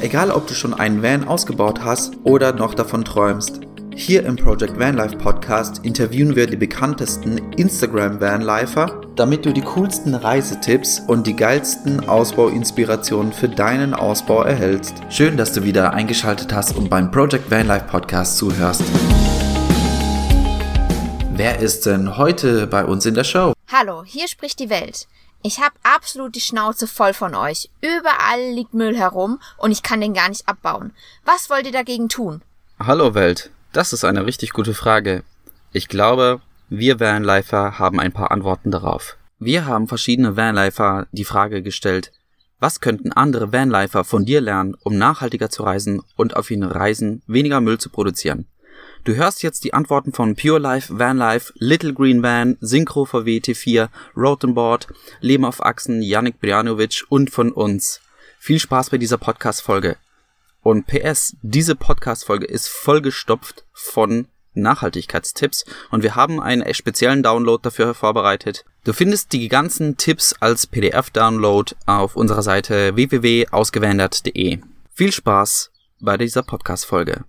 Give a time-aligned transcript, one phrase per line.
[0.00, 3.60] Egal ob du schon einen Van ausgebaut hast oder noch davon träumst.
[3.96, 10.16] Hier im Project Vanlife Podcast interviewen wir die bekanntesten Instagram Vanlifer, damit du die coolsten
[10.16, 14.94] Reisetipps und die geilsten Ausbauinspirationen für deinen Ausbau erhältst.
[15.10, 18.82] Schön, dass du wieder eingeschaltet hast und beim Project Vanlife Podcast zuhörst.
[21.36, 23.52] Wer ist denn heute bei uns in der Show?
[23.70, 25.06] Hallo, hier spricht die Welt.
[25.46, 27.68] Ich habe absolut die Schnauze voll von euch.
[27.82, 30.92] Überall liegt Müll herum und ich kann den gar nicht abbauen.
[31.26, 32.40] Was wollt ihr dagegen tun?
[32.78, 35.22] Hallo Welt, das ist eine richtig gute Frage.
[35.70, 39.18] Ich glaube, wir Vanlifer haben ein paar Antworten darauf.
[39.38, 42.10] Wir haben verschiedene Vanlifer die Frage gestellt,
[42.58, 47.22] was könnten andere Vanlifer von dir lernen, um nachhaltiger zu reisen und auf ihren Reisen
[47.26, 48.46] weniger Müll zu produzieren?
[49.04, 53.36] Du hörst jetzt die Antworten von Pure Life, Van Life, Little Green Van, Synchro VW
[53.36, 54.88] T4, Rotenboard,
[55.20, 58.00] Leben auf Achsen, Yannick Brianovic und von uns.
[58.38, 59.98] Viel Spaß bei dieser Podcast-Folge.
[60.62, 67.92] Und PS, diese Podcast-Folge ist vollgestopft von Nachhaltigkeitstipps und wir haben einen speziellen Download dafür
[67.92, 68.64] vorbereitet.
[68.84, 74.60] Du findest die ganzen Tipps als PDF-Download auf unserer Seite www.ausgewandert.de.
[74.94, 75.70] Viel Spaß
[76.00, 77.24] bei dieser Podcast-Folge.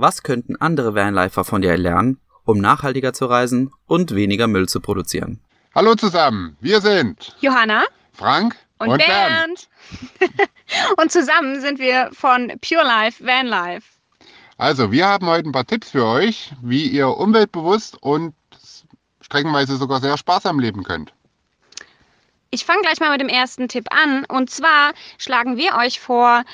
[0.00, 4.80] Was könnten andere Vanlifer von dir lernen, um nachhaltiger zu reisen und weniger Müll zu
[4.80, 5.40] produzieren?
[5.74, 7.82] Hallo zusammen, wir sind Johanna,
[8.12, 9.68] Frank und, und Bernd.
[10.20, 10.50] Bernd.
[10.98, 13.88] und zusammen sind wir von Pure Life Van Life.
[14.56, 18.34] Also, wir haben heute ein paar Tipps für euch, wie ihr umweltbewusst und
[19.20, 21.12] streckenweise sogar sehr sparsam leben könnt.
[22.50, 24.24] Ich fange gleich mal mit dem ersten Tipp an.
[24.24, 26.44] Und zwar schlagen wir euch vor,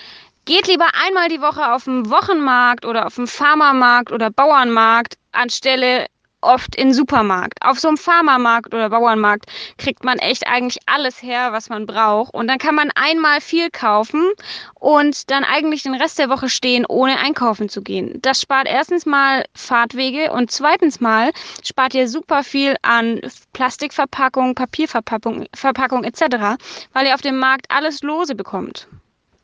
[0.45, 6.07] Geht lieber einmal die Woche auf den Wochenmarkt oder auf den Farmermarkt oder Bauernmarkt anstelle
[6.45, 7.63] oft in Supermarkt.
[7.63, 9.47] Auf so einem Farmermarkt oder Bauernmarkt
[9.79, 12.35] kriegt man echt eigentlich alles her, was man braucht.
[12.35, 14.31] Und dann kann man einmal viel kaufen
[14.75, 18.19] und dann eigentlich den Rest der Woche stehen, ohne einkaufen zu gehen.
[18.21, 23.21] Das spart erstens mal Fahrtwege und zweitens mal spart ihr super viel an
[23.55, 26.59] Plastikverpackung, Papierverpackung Verpackung etc.,
[26.93, 28.87] weil ihr auf dem Markt alles lose bekommt.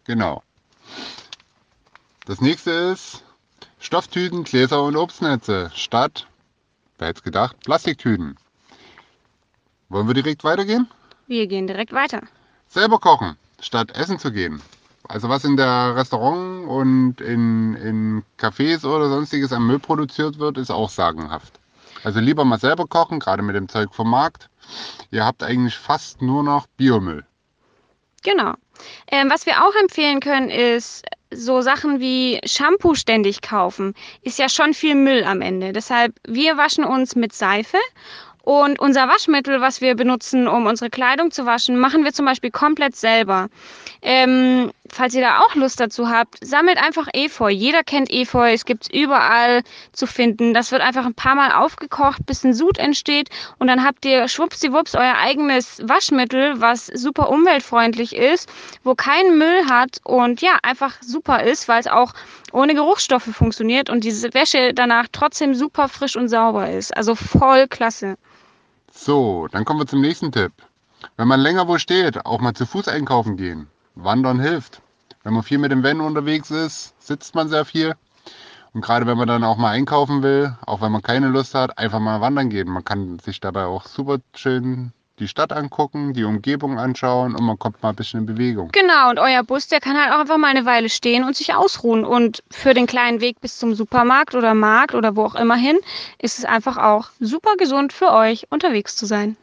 [0.05, 0.43] Genau.
[2.27, 3.25] Das nächste ist
[3.78, 6.27] Stofftüten, Gläser und Obstnetze statt,
[6.99, 8.37] wer hätte es gedacht, Plastiktüten.
[9.89, 10.89] Wollen wir direkt weitergehen?
[11.27, 12.23] Wir gehen direkt weiter.
[12.69, 14.62] Selber kochen, statt essen zu gehen.
[15.09, 20.59] Also was in der Restaurant und in, in Cafés oder sonstiges am Müll produziert wird,
[20.59, 21.59] ist auch sagenhaft.
[22.05, 24.49] Also lieber mal selber kochen, gerade mit dem Zeug vom Markt.
[25.11, 27.25] Ihr habt eigentlich fast nur noch Biomüll.
[28.23, 28.55] Genau.
[29.11, 33.95] Ähm, was wir auch empfehlen können, ist so Sachen wie Shampoo ständig kaufen.
[34.23, 35.73] Ist ja schon viel Müll am Ende.
[35.73, 37.79] Deshalb, wir waschen uns mit Seife
[38.43, 42.51] und unser Waschmittel, was wir benutzen, um unsere Kleidung zu waschen, machen wir zum Beispiel
[42.51, 43.49] komplett selber.
[44.03, 47.51] Ähm, falls ihr da auch Lust dazu habt, sammelt einfach Efeu.
[47.51, 49.62] Jeder kennt Efeu, es gibt überall
[49.93, 50.55] zu finden.
[50.55, 53.28] Das wird einfach ein paar Mal aufgekocht, bis ein Sud entsteht
[53.59, 58.49] und dann habt ihr schwuppsiwupps euer eigenes Waschmittel, was super umweltfreundlich ist,
[58.84, 62.12] wo keinen Müll hat und ja, einfach super ist, weil es auch
[62.53, 66.97] ohne Geruchsstoffe funktioniert und diese Wäsche danach trotzdem super frisch und sauber ist.
[66.97, 68.17] Also voll klasse.
[68.93, 70.53] So, dann kommen wir zum nächsten Tipp.
[71.17, 73.69] Wenn man länger wo steht, auch mal zu Fuß einkaufen gehen.
[74.05, 74.81] Wandern hilft.
[75.22, 77.94] Wenn man viel mit dem Van unterwegs ist, sitzt man sehr viel.
[78.72, 81.77] Und gerade wenn man dann auch mal einkaufen will, auch wenn man keine Lust hat,
[81.78, 82.69] einfach mal wandern gehen.
[82.69, 87.59] Man kann sich dabei auch super schön die Stadt angucken, die Umgebung anschauen und man
[87.59, 88.71] kommt mal ein bisschen in Bewegung.
[88.72, 91.55] Genau, und euer Bus, der kann halt auch einfach mal eine Weile stehen und sich
[91.55, 92.05] ausruhen.
[92.05, 95.78] Und für den kleinen Weg bis zum Supermarkt oder Markt oder wo auch immer hin,
[96.19, 99.37] ist es einfach auch super gesund für euch, unterwegs zu sein.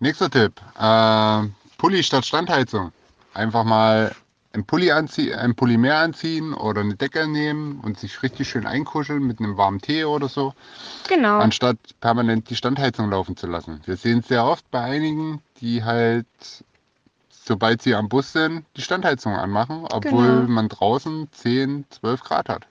[0.00, 1.42] Nächster Tipp, äh,
[1.78, 2.92] Pulli statt Standheizung.
[3.34, 4.14] Einfach mal
[4.54, 8.66] ein Pulli, anzie ein Pulli mehr anziehen oder eine Decke nehmen und sich richtig schön
[8.66, 10.54] einkuscheln mit einem warmen Tee oder so.
[11.08, 11.38] Genau.
[11.38, 13.80] Anstatt permanent die Standheizung laufen zu lassen.
[13.84, 16.26] Wir sehen es sehr oft bei einigen, die halt,
[17.30, 20.48] sobald sie am Bus sind, die Standheizung anmachen, obwohl genau.
[20.48, 22.66] man draußen 10, 12 Grad hat.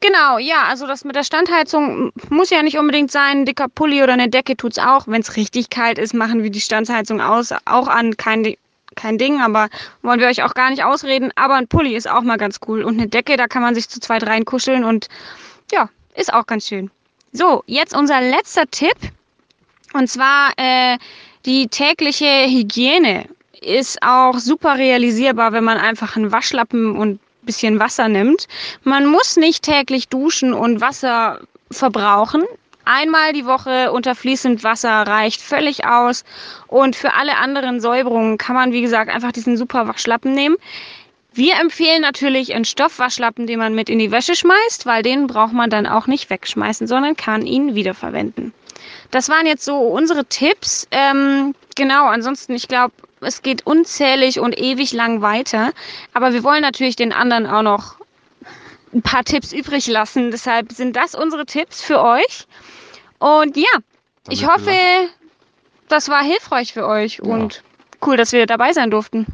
[0.00, 3.38] Genau, ja, also das mit der Standheizung muss ja nicht unbedingt sein.
[3.38, 5.06] Ein dicker Pulli oder eine Decke tut es auch.
[5.06, 8.16] Wenn es richtig kalt ist, machen wir die Standheizung aus, auch an.
[8.16, 8.56] Kein,
[8.94, 9.68] kein Ding, aber
[10.02, 11.30] wollen wir euch auch gar nicht ausreden.
[11.36, 12.82] Aber ein Pulli ist auch mal ganz cool.
[12.82, 15.08] Und eine Decke, da kann man sich zu zweit reinkuscheln und
[15.70, 16.90] ja, ist auch ganz schön.
[17.32, 18.96] So, jetzt unser letzter Tipp.
[19.94, 20.98] Und zwar äh,
[21.44, 23.26] die tägliche Hygiene
[23.60, 28.48] ist auch super realisierbar, wenn man einfach einen Waschlappen und ein bisschen Wasser nimmt.
[28.84, 31.40] Man muss nicht täglich duschen und Wasser
[31.70, 32.42] verbrauchen.
[32.84, 36.24] Einmal die Woche unter fließend Wasser reicht völlig aus.
[36.66, 40.56] Und für alle anderen Säuberungen kann man, wie gesagt, einfach diesen super Waschlappen nehmen.
[41.34, 45.54] Wir empfehlen natürlich einen Stoffwaschlappen, den man mit in die Wäsche schmeißt, weil den braucht
[45.54, 48.52] man dann auch nicht wegschmeißen, sondern kann ihn wiederverwenden.
[49.10, 50.86] Das waren jetzt so unsere Tipps.
[50.90, 55.72] Ähm, genau, ansonsten, ich glaube, es geht unzählig und ewig lang weiter.
[56.12, 57.96] Aber wir wollen natürlich den anderen auch noch
[58.92, 60.30] ein paar Tipps übrig lassen.
[60.30, 62.46] Deshalb sind das unsere Tipps für euch.
[63.22, 63.64] Und ja,
[64.24, 65.08] Damit ich hoffe, wir-
[65.88, 67.32] das war hilfreich für euch Ja.
[67.32, 67.62] und
[68.04, 69.26] cool, dass wir dabei sein durften.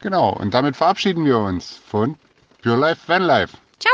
[0.00, 2.16] Genau, und damit verabschieden wir uns von
[2.62, 3.56] Pure Life Van Life.
[3.78, 3.92] Ciao!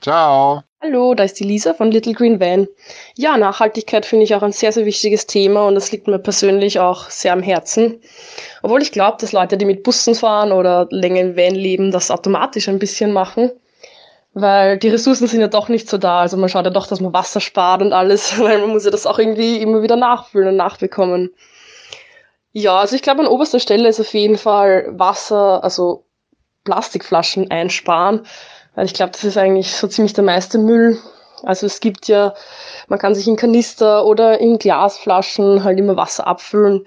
[0.00, 0.62] Ciao!
[0.82, 2.66] Hallo, da ist die Lisa von Little Green Van.
[3.14, 6.80] Ja, Nachhaltigkeit finde ich auch ein sehr, sehr wichtiges Thema und das liegt mir persönlich
[6.80, 8.00] auch sehr am Herzen.
[8.62, 12.10] Obwohl ich glaube, dass Leute, die mit Bussen fahren oder länger im Van leben, das
[12.10, 13.52] automatisch ein bisschen machen.
[14.34, 16.20] Weil die Ressourcen sind ja doch nicht so da.
[16.20, 18.90] Also man schaut ja doch, dass man Wasser spart und alles, weil man muss ja
[18.90, 21.34] das auch irgendwie immer wieder nachfüllen und nachbekommen.
[22.52, 26.04] Ja, also ich glaube, an oberster Stelle ist auf jeden Fall Wasser, also
[26.64, 28.26] Plastikflaschen einsparen.
[28.74, 30.98] Weil ich glaube, das ist eigentlich so ziemlich der meiste Müll.
[31.42, 32.34] Also es gibt ja,
[32.88, 36.86] man kann sich in Kanister oder in Glasflaschen halt immer Wasser abfüllen.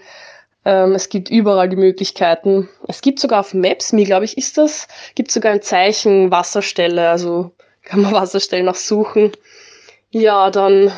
[0.66, 2.68] Ähm, es gibt überall die Möglichkeiten.
[2.88, 7.10] Es gibt sogar auf Maps.me, glaube ich, ist das, gibt sogar ein Zeichen Wasserstelle.
[7.10, 7.52] Also
[7.84, 9.32] kann man Wasserstellen auch suchen.
[10.10, 10.92] Ja, dann,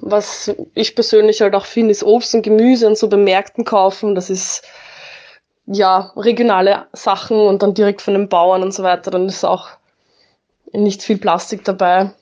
[0.00, 4.14] was ich persönlich halt auch finde, ist Obst und Gemüse und so bei Märkten kaufen.
[4.14, 4.62] Das ist
[5.66, 9.10] ja regionale Sachen und dann direkt von den Bauern und so weiter.
[9.10, 9.68] Dann ist auch
[10.72, 12.12] nicht viel Plastik dabei.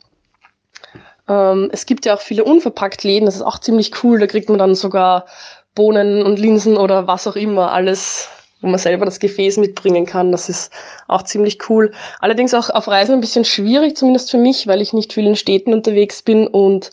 [1.28, 4.18] Ähm, es gibt ja auch viele unverpackt Läden, das ist auch ziemlich cool.
[4.18, 5.26] Da kriegt man dann sogar
[5.74, 8.28] Bohnen und Linsen oder was auch immer, alles,
[8.60, 10.32] wo man selber das Gefäß mitbringen kann.
[10.32, 10.72] Das ist
[11.08, 11.92] auch ziemlich cool.
[12.20, 15.36] Allerdings auch auf Reisen ein bisschen schwierig, zumindest für mich, weil ich nicht viel in
[15.36, 16.90] Städten unterwegs bin und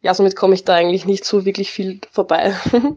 [0.00, 2.54] ja, somit komme ich da eigentlich nicht so wirklich viel vorbei.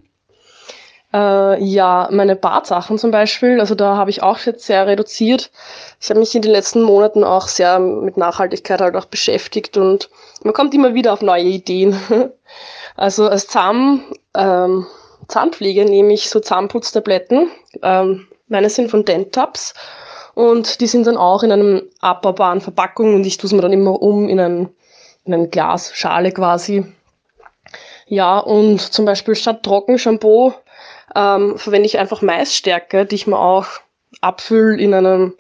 [1.13, 5.51] Äh, ja, meine Badsachen zum Beispiel, also da habe ich auch jetzt sehr reduziert.
[5.99, 10.09] Ich habe mich in den letzten Monaten auch sehr mit Nachhaltigkeit halt auch beschäftigt und
[10.43, 11.99] man kommt immer wieder auf neue Ideen.
[12.97, 14.03] Also als Zahn,
[14.35, 14.85] ähm,
[15.31, 17.49] Zahnpflege nehme ich so Zahnputztabletten.
[17.81, 19.73] Ähm, meine sind von Dentabs
[20.33, 23.73] und die sind dann auch in einem abbaubaren Verpackung und ich tue es mir dann
[23.73, 24.69] immer um in ein,
[25.23, 26.85] in ein Glasschale quasi.
[28.07, 30.53] Ja, und zum Beispiel statt Trockenshampoo
[31.15, 33.67] ähm, verwende ich einfach Maisstärke, die ich mir auch
[34.19, 35.33] abfülle in einem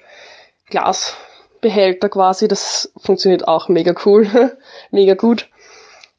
[0.69, 2.47] Glasbehälter quasi.
[2.47, 4.57] Das funktioniert auch mega cool,
[4.91, 5.49] mega gut.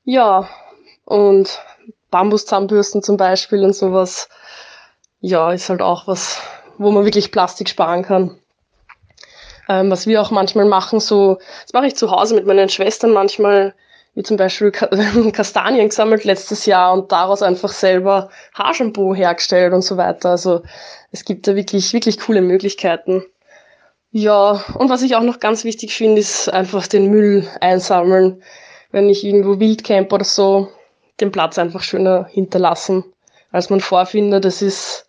[0.04, 0.48] Ja,
[1.04, 1.58] und
[2.12, 4.28] Bambuszahnbürsten zum Beispiel und sowas.
[5.20, 6.40] Ja, ist halt auch was,
[6.78, 8.38] wo man wirklich Plastik sparen kann.
[9.68, 13.12] Ähm, was wir auch manchmal machen, so, das mache ich zu Hause mit meinen Schwestern
[13.12, 13.74] manchmal,
[14.14, 14.88] wie zum Beispiel Ka
[15.32, 20.30] Kastanien gesammelt letztes Jahr und daraus einfach selber Haarshampoo hergestellt und so weiter.
[20.30, 20.62] Also
[21.12, 23.24] es gibt da wirklich, wirklich coole Möglichkeiten.
[24.10, 28.42] Ja, und was ich auch noch ganz wichtig finde, ist einfach den Müll einsammeln.
[28.90, 30.68] Wenn ich irgendwo wild camp oder so,
[31.20, 33.04] den Platz einfach schöner hinterlassen,
[33.50, 34.44] als man vorfindet.
[34.44, 35.06] Das ist,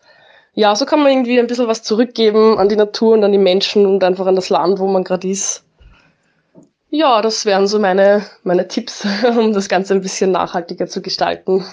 [0.54, 3.38] ja, so kann man irgendwie ein bisschen was zurückgeben an die Natur und an die
[3.38, 5.64] Menschen und einfach an das Land, wo man gerade ist.
[6.90, 9.06] Ja, das wären so meine, meine Tipps,
[9.36, 11.64] um das Ganze ein bisschen nachhaltiger zu gestalten.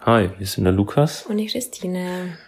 [0.00, 2.38] Hi, wir sind der Lukas Und die Christine.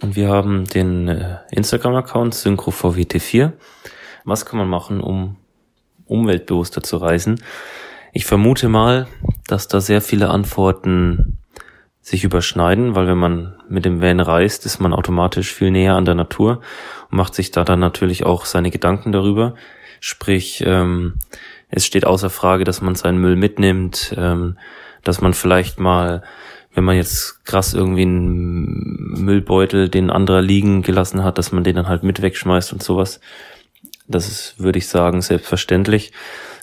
[0.00, 3.52] und wir haben den äh, Instagram-Account SynchroVWT4.
[4.24, 5.36] Was kann man machen, um
[6.06, 7.42] umweltbewusster zu reisen?
[8.14, 9.06] Ich vermute mal,
[9.46, 11.38] dass da sehr viele Antworten
[12.02, 16.04] sich überschneiden, weil wenn man mit dem Van reist, ist man automatisch viel näher an
[16.04, 16.60] der Natur
[17.10, 19.54] und macht sich da dann natürlich auch seine Gedanken darüber.
[20.00, 21.14] Sprich, ähm,
[21.70, 24.58] es steht außer Frage, dass man seinen Müll mitnimmt, ähm,
[25.04, 26.22] dass man vielleicht mal,
[26.74, 31.76] wenn man jetzt krass irgendwie einen Müllbeutel, den anderer liegen gelassen hat, dass man den
[31.76, 33.20] dann halt mit wegschmeißt und sowas.
[34.06, 36.12] Das ist, würde ich sagen, selbstverständlich.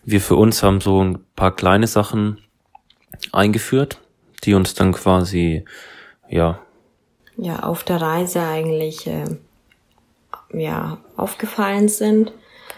[0.03, 2.39] Wir für uns haben so ein paar kleine Sachen
[3.31, 3.99] eingeführt,
[4.43, 5.65] die uns dann quasi,
[6.29, 6.59] ja,
[7.37, 9.25] Ja, auf der Reise eigentlich äh,
[10.53, 12.31] ja, aufgefallen sind.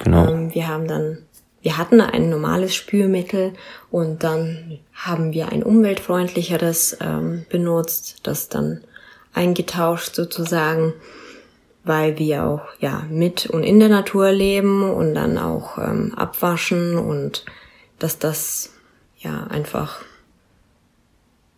[0.03, 0.27] genau.
[0.27, 1.19] Ähm, wir haben dann,
[1.61, 3.53] wir hatten ein normales Spülmittel
[3.91, 8.83] und dann haben wir ein umweltfreundlicheres ähm, benutzt, das dann
[9.33, 10.93] eingetauscht sozusagen,
[11.83, 16.97] weil wir auch ja mit und in der Natur leben und dann auch ähm, abwaschen
[16.97, 17.45] und
[17.99, 18.73] dass das
[19.17, 20.01] ja einfach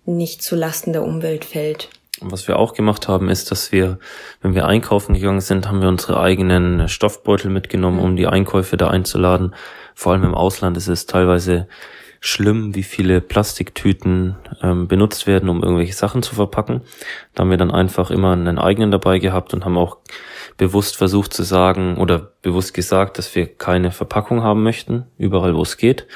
[0.06, 1.90] nicht zu Lasten der Umwelt fällt.
[2.20, 4.00] Und was wir auch gemacht haben, ist, dass wir,
[4.42, 8.90] wenn wir einkaufen gegangen sind, haben wir unsere eigenen Stoffbeutel mitgenommen, um die Einkäufe da
[8.90, 9.56] einzuladen.
[9.96, 11.68] Vor allem im Ausland ist es teilweise
[12.26, 16.80] schlimm, wie viele Plastiktüten ähm, benutzt werden, um irgendwelche Sachen zu verpacken.
[17.36, 19.98] Da haben wir dann einfach immer einen eigenen dabei gehabt und haben auch
[20.56, 25.64] bewusst versucht zu sagen oder bewusst gesagt, dass wir keine Verpackung haben möchten, überall wo
[25.64, 26.08] es geht.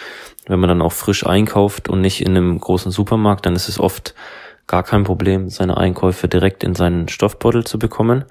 [0.45, 3.77] Wenn man dann auch frisch einkauft und nicht in einem großen Supermarkt, dann ist es
[3.77, 4.15] oft
[4.65, 8.23] gar kein Problem, seine Einkäufe direkt in seinen Stoffbeutel zu bekommen.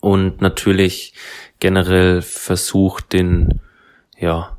[0.00, 1.14] Und natürlich
[1.60, 3.60] generell versucht, den,
[4.18, 4.58] ja,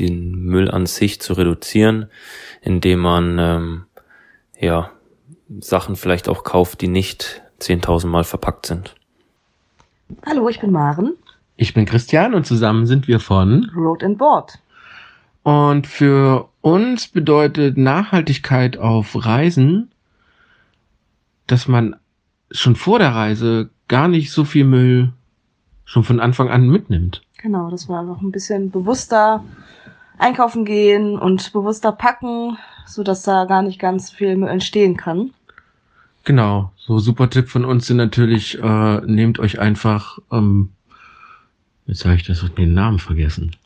[0.00, 2.10] den Müll an sich zu reduzieren,
[2.62, 3.84] indem man, ähm,
[4.58, 4.90] ja,
[5.60, 8.94] Sachen vielleicht auch kauft, die nicht 10.000 Mal verpackt sind.
[10.24, 11.14] Hallo, ich bin Maren.
[11.56, 14.58] Ich bin Christian und zusammen sind wir von Road and Board.
[15.42, 19.90] Und für uns bedeutet Nachhaltigkeit auf Reisen,
[21.46, 21.96] dass man
[22.50, 25.12] schon vor der Reise gar nicht so viel Müll
[25.84, 27.22] schon von Anfang an mitnimmt.
[27.42, 29.42] Genau, dass wir einfach ein bisschen bewusster
[30.20, 35.30] einkaufen gehen und bewusster packen, so dass da gar nicht ganz viel Müll entstehen kann.
[36.24, 40.70] Genau, so super Tipp von uns sind natürlich, äh, nehmt euch einfach, ähm,
[41.86, 43.56] jetzt habe ich das den Namen vergessen.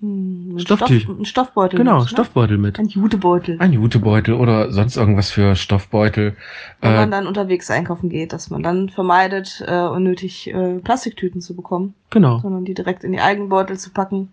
[0.00, 1.78] Hm, ein Stofftüch- Stoff, ein Stoffbeutel.
[1.78, 2.08] Genau, mit, ne?
[2.08, 2.78] Stoffbeutel mit.
[2.78, 3.56] Ein Jutebeutel.
[3.60, 6.36] Ein Jutebeutel oder sonst irgendwas für Stoffbeutel.
[6.80, 11.40] Wenn Äh, man dann unterwegs einkaufen geht, dass man dann vermeidet, äh, unnötig äh, Plastiktüten
[11.40, 12.40] zu bekommen, genau.
[12.40, 14.32] sondern die direkt in die eigenen Beutel zu packen.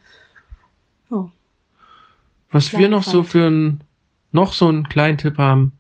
[1.14, 1.32] Ja.
[2.52, 3.82] Was wir noch so für ein,
[4.32, 5.74] noch so einen kleinen Tipp haben,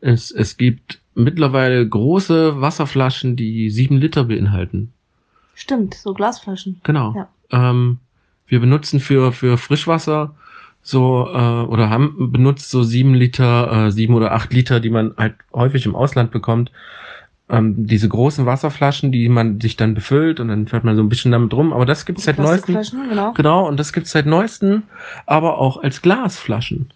[0.00, 4.92] ist, es gibt mittlerweile große Wasserflaschen, die sieben Liter beinhalten.
[5.54, 6.80] Stimmt, so Glasflaschen.
[6.84, 7.14] Genau.
[7.14, 7.28] Ja.
[7.50, 7.98] Ähm,
[8.46, 10.34] wir benutzen für, für Frischwasser
[10.82, 15.14] so, äh, oder haben benutzt so sieben Liter, äh, sieben oder acht Liter, die man
[15.16, 16.70] halt häufig im Ausland bekommt.
[17.50, 21.10] Ähm, diese großen Wasserflaschen, die man sich dann befüllt und dann fährt man so ein
[21.10, 21.72] bisschen damit rum.
[21.72, 22.36] Aber das gibt's seit.
[22.36, 23.32] Plastikflaschen, genau.
[23.34, 24.84] Genau, und das gibt's seit neuestem,
[25.26, 26.90] aber auch als Glasflaschen.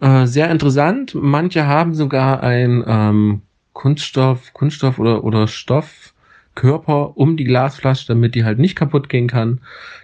[0.00, 1.14] Äh, sehr interessant.
[1.14, 8.44] Manche haben sogar ein ähm, Kunststoff, Kunststoff oder, oder Stoffkörper um die Glasflasche, damit die
[8.44, 9.60] halt nicht kaputt gehen kann,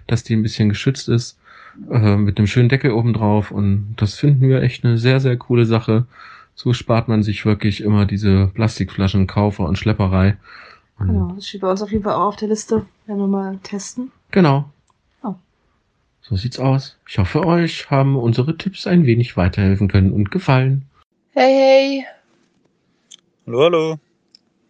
[0.07, 1.37] dass die ein bisschen geschützt ist,
[1.91, 3.51] äh, mit einem schönen Deckel oben drauf.
[3.51, 6.05] Und das finden wir echt eine sehr, sehr coole Sache.
[6.61, 10.35] So spart man sich wirklich immer diese Plastikflaschen, Kaufer und Schlepperei.
[10.99, 12.85] Und Genau, das steht bei uns auf jeden Fall auch auf der Liste.
[13.05, 14.11] Werden wir mal testen.
[14.31, 14.65] Genau.
[15.23, 15.35] Oh.
[16.19, 16.97] So sieht's aus.
[17.07, 20.83] Ich hoffe, euch haben unsere Tipps ein wenig weiterhelfen können und gefallen.
[21.31, 22.05] Hey, hey,
[23.47, 23.99] Hallo, hallo.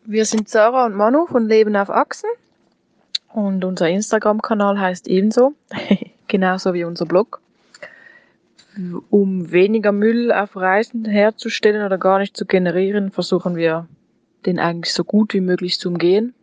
[0.06, 2.30] wir sind Sarah und Manu von Leben auf Achsen
[3.34, 5.56] und unser Instagram-Kanal heißt ebenso,
[6.28, 7.42] genauso wie unser Blog.
[9.10, 13.88] Um weniger Müll auf Reisen herzustellen oder gar nicht zu generieren, versuchen wir
[14.46, 16.34] den eigentlich so gut wie möglich zu umgehen.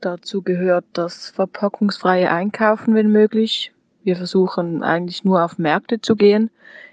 [0.00, 3.72] Dazu gehört das verpackungsfreie Einkaufen, wenn möglich.
[4.02, 6.50] Wir versuchen eigentlich nur auf Märkte zu gehen.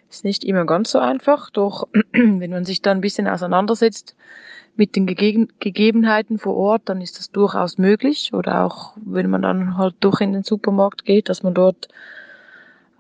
[0.10, 4.16] Ist nicht immer ganz so einfach, doch wenn man sich da ein bisschen auseinandersetzt
[4.76, 8.34] mit den Gegeben Gegebenheiten vor Ort, dann ist das durchaus möglich.
[8.34, 11.90] Oder auch wenn man dann halt durch in den Supermarkt geht, dass man dort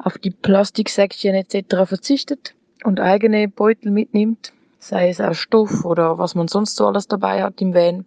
[0.03, 1.85] auf die Plastiksäckchen etc.
[1.85, 7.07] verzichtet und eigene Beutel mitnimmt, sei es aus Stoff oder was man sonst so alles
[7.07, 8.05] dabei hat im Van.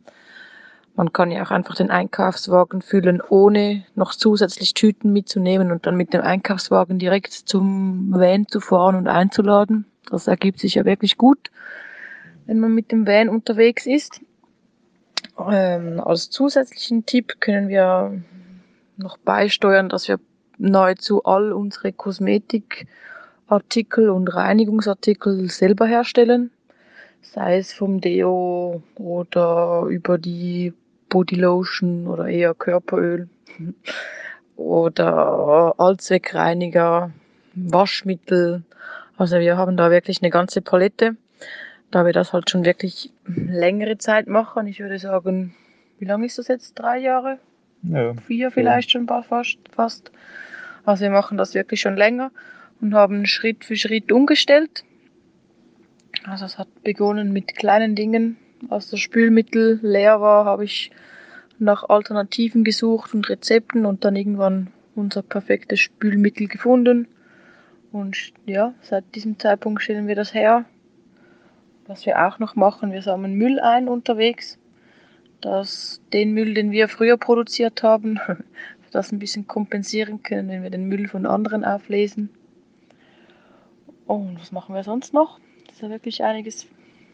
[0.96, 5.96] Man kann ja auch einfach den Einkaufswagen füllen, ohne noch zusätzlich Tüten mitzunehmen und dann
[5.96, 9.86] mit dem Einkaufswagen direkt zum Van zu fahren und einzuladen.
[10.08, 11.50] Das ergibt sich ja wirklich gut,
[12.46, 14.20] wenn man mit dem Van unterwegs ist.
[15.50, 18.22] Ähm, als zusätzlichen Tipp können wir
[18.96, 20.20] noch beisteuern, dass wir
[20.58, 26.50] nahezu all unsere Kosmetikartikel und Reinigungsartikel selber herstellen.
[27.22, 30.74] Sei es vom Deo oder über die
[31.08, 33.28] Bodylotion oder eher Körperöl
[34.56, 37.10] oder Allzweckreiniger,
[37.54, 38.62] Waschmittel.
[39.16, 41.16] Also wir haben da wirklich eine ganze Palette,
[41.90, 44.66] da wir das halt schon wirklich längere Zeit machen.
[44.66, 45.54] Ich würde sagen,
[45.98, 46.78] wie lange ist das jetzt?
[46.78, 47.38] Drei Jahre?
[47.88, 48.14] Ja.
[48.14, 50.10] Vier vielleicht schon fast.
[50.84, 52.30] Also wir machen das wirklich schon länger
[52.80, 54.84] und haben Schritt für Schritt umgestellt.
[56.24, 58.36] Also es hat begonnen mit kleinen Dingen.
[58.70, 60.90] Als das Spülmittel leer war, habe ich
[61.58, 67.08] nach Alternativen gesucht und Rezepten und dann irgendwann unser perfektes Spülmittel gefunden.
[67.92, 70.64] Und ja, seit diesem Zeitpunkt stellen wir das her.
[71.86, 74.58] Was wir auch noch machen, wir sammeln Müll ein unterwegs.
[75.44, 78.18] Das, den Müll, den wir früher produziert haben,
[78.92, 82.30] das ein bisschen kompensieren können, wenn wir den Müll von anderen auflesen.
[84.06, 85.38] Und was machen wir sonst noch?
[85.66, 86.66] Das ist ja wirklich einiges,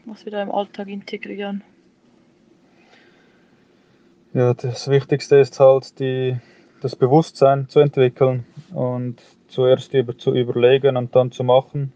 [0.05, 1.65] was wir da im Alltag integrieren.
[4.33, 6.37] Ja, das Wichtigste ist halt, die,
[6.83, 11.93] das Bewusstsein zu entwickeln und zuerst über, zu überlegen und dann zu machen.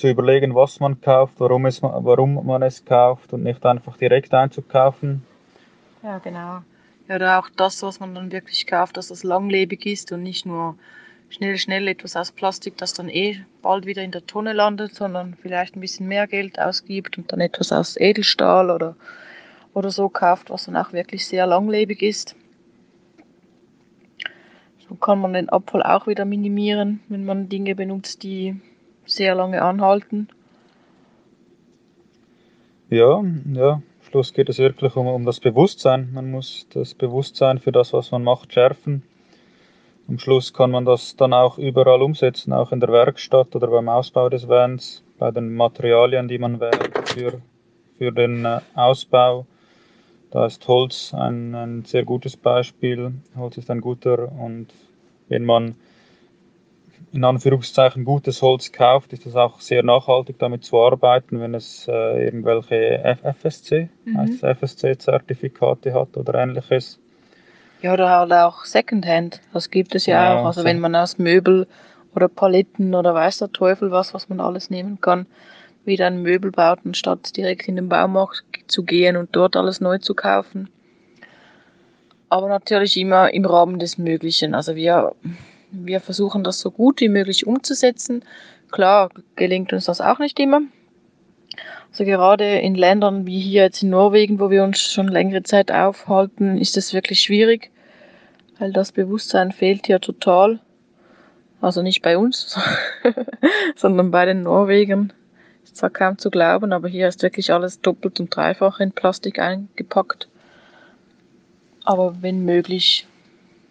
[0.00, 4.32] Zu überlegen, was man kauft, warum, es, warum man es kauft und nicht einfach direkt
[4.32, 5.22] einzukaufen.
[6.02, 6.60] Ja, genau.
[7.14, 10.74] Oder auch das, was man dann wirklich kauft, dass das langlebig ist und nicht nur
[11.28, 15.34] schnell, schnell etwas aus Plastik, das dann eh bald wieder in der Tonne landet, sondern
[15.34, 18.96] vielleicht ein bisschen mehr Geld ausgibt und dann etwas aus Edelstahl oder,
[19.74, 22.34] oder so kauft, was dann auch wirklich sehr langlebig ist.
[24.88, 28.58] So kann man den Abfall auch wieder minimieren, wenn man Dinge benutzt, die
[29.06, 30.28] sehr lange anhalten.
[32.88, 33.72] Ja, ja.
[33.72, 36.10] Am Schluss geht es wirklich um, um das Bewusstsein.
[36.12, 39.04] Man muss das Bewusstsein für das, was man macht, schärfen.
[40.08, 43.88] Am Schluss kann man das dann auch überall umsetzen, auch in der Werkstatt oder beim
[43.88, 47.40] Ausbau des Vans, bei den Materialien, die man wählt für,
[47.96, 49.46] für den äh, Ausbau.
[50.32, 53.12] Da ist Holz ein, ein sehr gutes Beispiel.
[53.36, 54.74] Holz ist ein guter und
[55.28, 55.76] wenn man
[57.12, 61.88] in Anführungszeichen gutes Holz kauft, ist es auch sehr nachhaltig damit zu arbeiten, wenn es
[61.88, 64.38] äh, irgendwelche FSC, mhm.
[64.40, 67.00] FSC-Zertifikate hat oder ähnliches.
[67.82, 69.40] Ja, oder halt auch Secondhand.
[69.52, 70.46] Das gibt es ja, ja auch.
[70.46, 71.66] Also wenn man aus Möbel
[72.14, 75.26] oder Paletten oder weiß der Teufel was, was man alles nehmen kann,
[75.84, 79.98] wieder ein Möbel baut, anstatt direkt in den Baumarkt zu gehen und dort alles neu
[79.98, 80.68] zu kaufen.
[82.28, 84.54] Aber natürlich immer im Rahmen des Möglichen.
[84.54, 85.12] Also wir
[85.70, 88.24] wir versuchen das so gut wie möglich umzusetzen.
[88.70, 90.62] Klar, gelingt uns das auch nicht immer.
[91.90, 95.72] Also gerade in Ländern wie hier jetzt in Norwegen, wo wir uns schon längere Zeit
[95.72, 97.70] aufhalten, ist es wirklich schwierig,
[98.58, 100.60] weil das Bewusstsein fehlt hier total.
[101.60, 102.56] Also nicht bei uns,
[103.76, 105.12] sondern bei den Norwegern.
[105.64, 109.38] Ist zwar kaum zu glauben, aber hier ist wirklich alles doppelt und dreifach in Plastik
[109.38, 110.28] eingepackt.
[111.84, 113.06] Aber wenn möglich,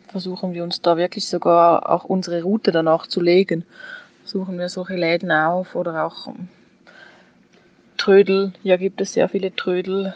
[0.10, 3.66] versuchen wir uns da wirklich sogar auch unsere Route danach zu legen.
[4.26, 6.50] Suchen wir solche Läden auf oder auch ähm,
[7.98, 8.54] Trödel.
[8.64, 10.14] Ja, gibt es sehr viele Trödel.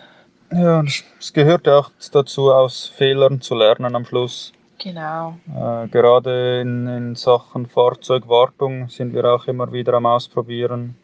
[0.51, 0.83] Ja,
[1.19, 4.53] es gehört ja auch dazu, aus Fehlern zu lernen am Schluss.
[4.77, 5.37] Genau.
[5.47, 10.95] Äh, gerade in, in Sachen Fahrzeugwartung sind wir auch immer wieder am Ausprobieren.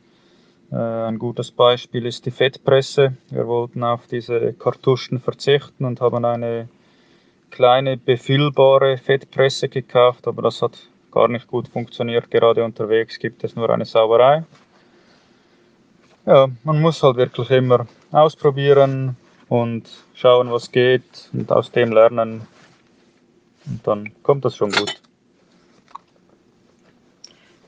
[0.71, 3.13] Äh, ein gutes Beispiel ist die Fettpresse.
[3.30, 6.67] Wir wollten auf diese Kartuschen verzichten und haben eine
[7.51, 10.77] kleine befüllbare Fettpresse gekauft, aber das hat
[11.12, 12.29] gar nicht gut funktioniert.
[12.31, 14.43] Gerade unterwegs gibt es nur eine Sauerei.
[16.25, 19.15] Ja, man muss halt wirklich immer ausprobieren
[19.47, 22.47] und schauen, was geht und aus dem lernen.
[23.65, 25.01] Und dann kommt das schon gut.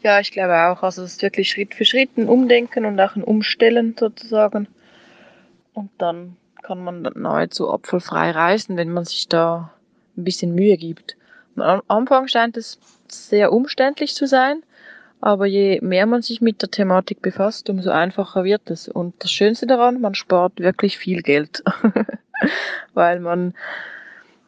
[0.04, 0.84] Ja, ich glaube auch.
[0.84, 4.68] Also es ist wirklich Schritt für Schritt ein Umdenken und auch ein Umstellen sozusagen.
[5.74, 9.74] Und dann kann man nahezu apfelfrei reisen, wenn man sich da
[10.18, 11.18] ein bisschen Mühe gibt.
[11.56, 14.64] Am Anfang scheint es sehr umständlich zu sein,
[15.20, 18.88] aber je mehr man sich mit der Thematik befasst, umso einfacher wird es.
[18.88, 21.64] Und das Schönste daran, man spart wirklich viel Geld,
[22.94, 23.54] weil man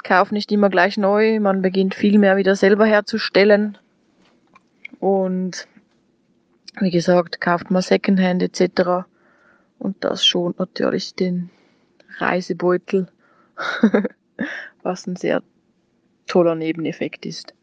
[0.04, 3.78] kauft nicht immer gleich neu, man beginnt viel mehr wieder selber herzustellen
[5.00, 5.68] und
[6.80, 9.06] wie gesagt, kauft man Secondhand etc.
[9.80, 11.50] Und das schont natürlich den
[12.18, 13.08] Reisebeutel,
[14.84, 15.44] was ein sehr
[16.28, 17.54] toller Nebeneffekt ist.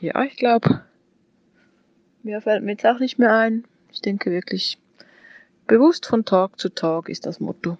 [0.00, 0.82] Ja, ich glaube,
[2.22, 3.64] mir fällt mir jetzt auch nicht mehr ein.
[3.92, 4.78] Ich denke wirklich,
[5.66, 7.78] bewusst von Tag zu Tag ist das Motto.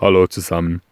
[0.00, 0.82] Hallo zusammen.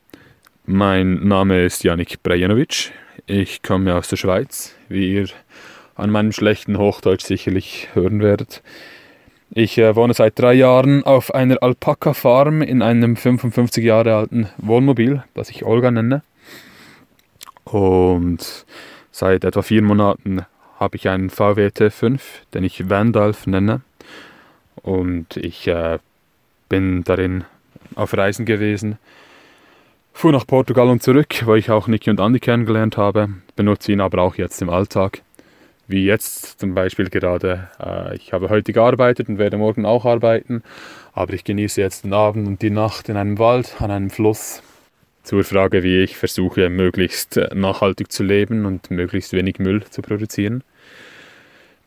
[0.65, 2.93] Mein Name ist Janik Brejanovic.
[3.27, 5.29] Ich komme aus der Schweiz, wie ihr
[5.97, 8.63] an meinem schlechten Hochdeutsch sicherlich hören werdet.
[9.55, 15.25] Ich äh, wohne seit drei Jahren auf einer Alpaka-Farm in einem 55 Jahre alten Wohnmobil,
[15.35, 16.23] das ich Olga nenne.
[17.65, 18.65] Und
[19.11, 20.47] seit etwa vier Monaten
[20.81, 22.19] habe ich einen VW T5,
[22.55, 23.83] den ich Vandalf nenne.
[24.77, 25.99] Und ich äh,
[26.71, 27.45] bin darin
[27.95, 28.97] auf Reisen gewesen.
[30.15, 33.29] Fuhr nach Portugal und zurück, wo ich auch Niki und Andi kennengelernt habe.
[33.55, 35.21] Benutze ihn aber auch jetzt im Alltag
[35.93, 37.69] wie jetzt zum Beispiel gerade.
[37.79, 40.65] Äh, ich habe heute gearbeitet und werde morgen auch arbeiten,
[41.13, 44.63] aber ich genieße jetzt den Abend und die Nacht in einem Wald, an einem Fluss.
[45.23, 50.65] Zur Frage, wie ich versuche, möglichst nachhaltig zu leben und möglichst wenig Müll zu produzieren.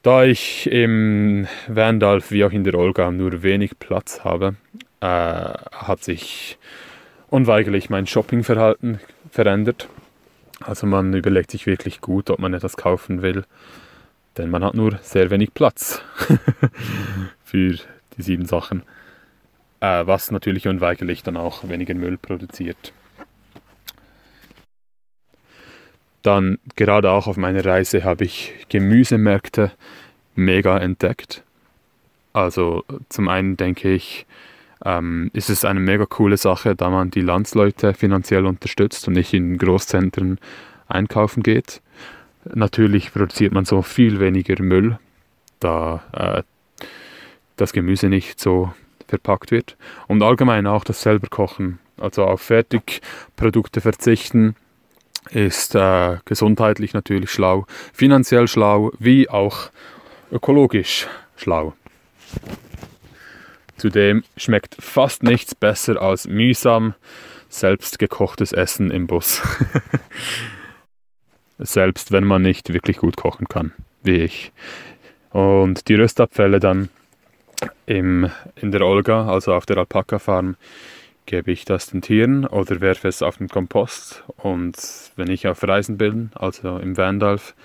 [0.03, 4.55] Da ich im Vandalf wie auch in der Olga nur wenig Platz habe,
[5.01, 6.57] äh, hat sich
[7.29, 8.99] unweigerlich mein Shoppingverhalten
[9.31, 9.89] verändert.
[10.61, 13.43] Also man überlegt sich wirklich gut, ob man etwas kaufen will
[14.37, 16.01] denn man hat nur sehr wenig Platz
[17.43, 17.75] für
[18.17, 18.83] die sieben Sachen.
[19.79, 22.93] Äh, was natürlich unweigerlich dann auch weniger Müll produziert.
[26.21, 29.71] Dann gerade auch auf meiner Reise habe ich Gemüsemärkte
[30.33, 31.43] mega entdeckt.
[32.33, 34.25] Also zum einen denke ich,
[34.83, 39.33] ähm, ist es eine mega coole Sache, da man die Landsleute finanziell unterstützt und nicht
[39.33, 40.39] in Großzentren
[40.87, 41.81] einkaufen geht.
[42.53, 44.99] Natürlich produziert man so viel weniger Müll,
[45.59, 46.43] da äh,
[47.55, 48.71] das Gemüse nicht so
[49.07, 49.77] verpackt wird.
[50.07, 54.55] Und allgemein auch das selber kochen, also auf Fertigprodukte verzichten,
[55.31, 59.71] ist äh, gesundheitlich natürlich schlau, finanziell schlau, wie auch
[60.31, 61.73] ökologisch schlau.
[63.77, 66.93] Zudem schmeckt fast nichts besser als mühsam
[67.49, 69.41] selbst gekochtes Essen im Bus.
[71.57, 73.71] Selbst wenn man nicht wirklich gut kochen kann,
[74.03, 74.51] wie ich.
[75.31, 76.89] Und die Röstabfälle dann
[77.85, 80.55] im, in der Olga, also auf der Alpaka-Farm,
[81.25, 84.23] gebe ich das den Tieren oder werfe es auf den Kompost.
[84.37, 84.75] Und
[85.15, 87.55] wenn ich auf Reisen bin, also im Vandalf,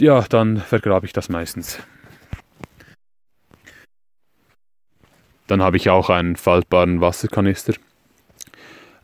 [0.00, 1.78] ja, dann vergrabe ich das meistens.
[5.46, 7.74] Dann habe ich auch einen faltbaren Wasserkanister.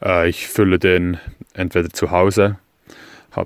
[0.03, 1.18] Äh, ich fülle den
[1.55, 2.59] entweder zu Hause,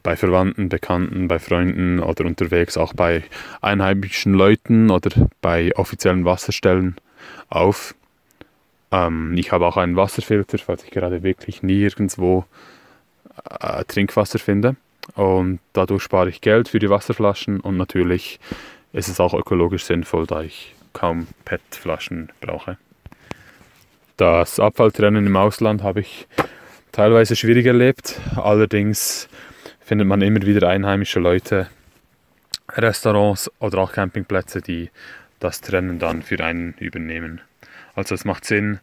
[0.03, 3.25] bei Verwandten, Bekannten, bei Freunden oder unterwegs auch bei
[3.61, 6.97] einheimischen Leuten oder bei offiziellen Wasserstellen
[7.49, 7.95] auf.
[8.91, 12.45] Ähm, ich habe auch einen Wasserfilter, falls ich gerade wirklich nirgendwo
[13.61, 14.77] äh, Trinkwasser finde.
[15.15, 18.39] Und dadurch spare ich Geld für die Wasserflaschen und natürlich
[18.93, 22.77] ist es auch ökologisch sinnvoll, da ich kaum PET-Flaschen brauche.
[24.17, 26.27] Das Abfalltrennen im Ausland habe ich
[26.93, 28.21] teilweise schwierig erlebt.
[28.35, 29.29] Allerdings
[29.89, 31.67] findet man immer wieder einheimische Leute,
[32.69, 34.91] Restaurants oder auch Campingplätze, die
[35.41, 37.41] das Trennen dann für einen übernehmen.
[37.95, 38.81] Also es macht Sinn,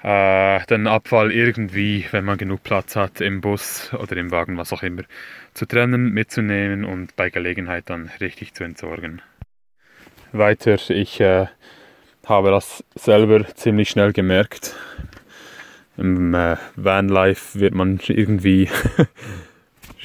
[0.00, 4.72] äh, den Abfall irgendwie, wenn man genug Platz hat, im Bus oder im Wagen, was
[4.72, 5.02] auch immer,
[5.54, 9.20] zu trennen, mitzunehmen und bei Gelegenheit dann richtig zu entsorgen.
[10.30, 11.46] Weiter, ich äh,
[12.26, 14.76] habe das selber ziemlich schnell gemerkt.
[15.96, 18.70] Im äh, Vanlife wird man irgendwie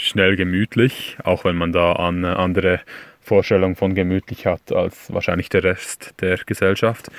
[0.08, 2.82] schnell gemütlich, auch wenn man da eine andere
[3.22, 7.10] Vorstellung von gemütlich hat als wahrscheinlich der Rest der Gesellschaft.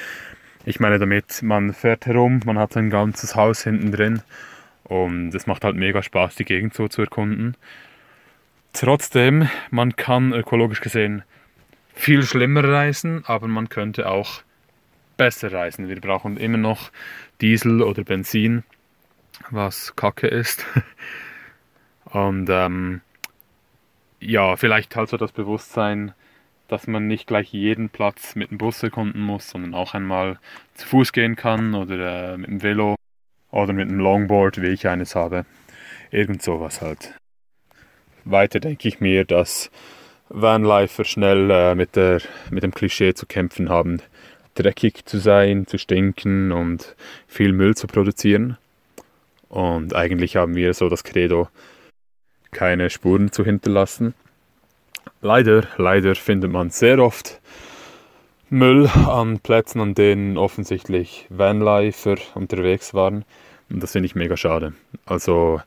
[0.67, 4.23] Ich meine damit, man fährt herum, man hat ein ganzes Haus hinten drin
[4.85, 7.57] und es macht halt mega Spaß, die Gegend so zu erkunden.
[8.73, 11.23] Trotzdem, man kann ökologisch gesehen
[11.95, 14.43] viel schlimmer reisen, aber man könnte auch
[15.17, 15.89] besser reisen.
[15.89, 16.91] Wir brauchen immer noch
[17.41, 18.65] Diesel oder Benzin,
[19.51, 20.67] was Kacke ist.
[22.15, 23.01] Und ähm,
[24.21, 26.15] ja, vielleicht halt so das Bewusstsein,
[26.69, 30.39] dass man nicht gleich jeden Platz mit dem Bus erkunden muss, sondern auch einmal
[30.75, 32.95] zu Fuß gehen kann oder äh, mit dem Velo
[33.51, 35.45] oder mit einem Longboard, wie ich eines habe.
[36.13, 37.15] Irgend sowas halt.
[38.25, 39.73] Weiter denke ich mir, dass
[40.29, 44.01] Vanlifer schnell äh, mit, der, mit dem Klischee zu kämpfen haben,
[44.55, 46.95] dreckig zu sein, zu stinken und
[47.27, 48.57] viel Müll zu produzieren.
[49.49, 51.49] Und eigentlich haben wir so das Credo,
[52.55, 54.15] keine Spuren zu hinterlassen.
[55.21, 57.41] Leider, leider findet man sehr oft
[58.49, 63.25] Müll an Plätzen, an denen offensichtlich Vanlifer unterwegs waren.
[63.69, 64.73] Und das finde ich mega schade.
[65.05, 65.61] Also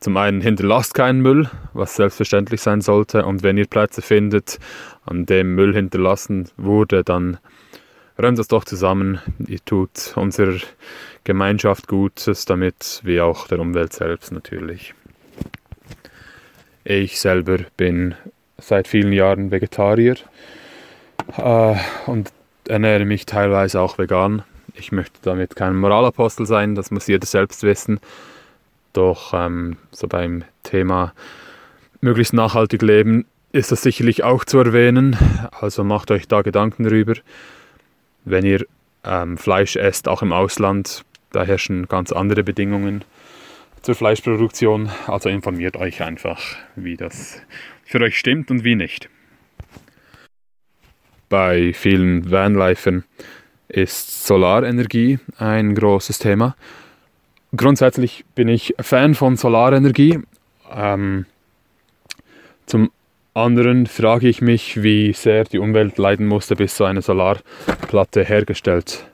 [0.00, 3.24] zum einen hinterlasst keinen Müll, was selbstverständlich sein sollte.
[3.24, 4.58] Und wenn ihr Plätze findet,
[5.04, 7.38] an dem Müll hinterlassen wurde, dann
[8.18, 9.20] räumt das doch zusammen.
[9.46, 10.58] Ihr tut unserer
[11.24, 14.94] Gemeinschaft Gutes damit, wie auch der Umwelt selbst natürlich.
[16.88, 18.14] Ich selber bin
[18.58, 20.14] seit vielen Jahren Vegetarier
[21.36, 21.74] äh,
[22.06, 22.32] und
[22.68, 24.44] ernähre mich teilweise auch vegan.
[24.74, 27.98] Ich möchte damit kein Moralapostel sein, das muss jeder selbst wissen.
[28.92, 31.12] Doch ähm, so beim Thema
[32.00, 35.16] möglichst nachhaltig leben ist das sicherlich auch zu erwähnen.
[35.60, 37.14] Also macht euch da Gedanken darüber
[38.26, 38.66] wenn ihr
[39.04, 43.04] ähm, Fleisch esst, auch im Ausland, da herrschen ganz andere Bedingungen
[43.86, 44.90] zur Fleischproduktion.
[45.06, 46.42] Also informiert euch einfach,
[46.74, 47.40] wie das
[47.84, 49.08] für euch stimmt und wie nicht.
[51.28, 53.04] Bei vielen Vanlifern
[53.68, 56.56] ist Solarenergie ein großes Thema.
[57.56, 60.18] Grundsätzlich bin ich Fan von Solarenergie.
[60.74, 61.26] Ähm,
[62.66, 62.90] zum
[63.34, 69.06] anderen frage ich mich, wie sehr die Umwelt leiden musste, bis so eine Solarplatte hergestellt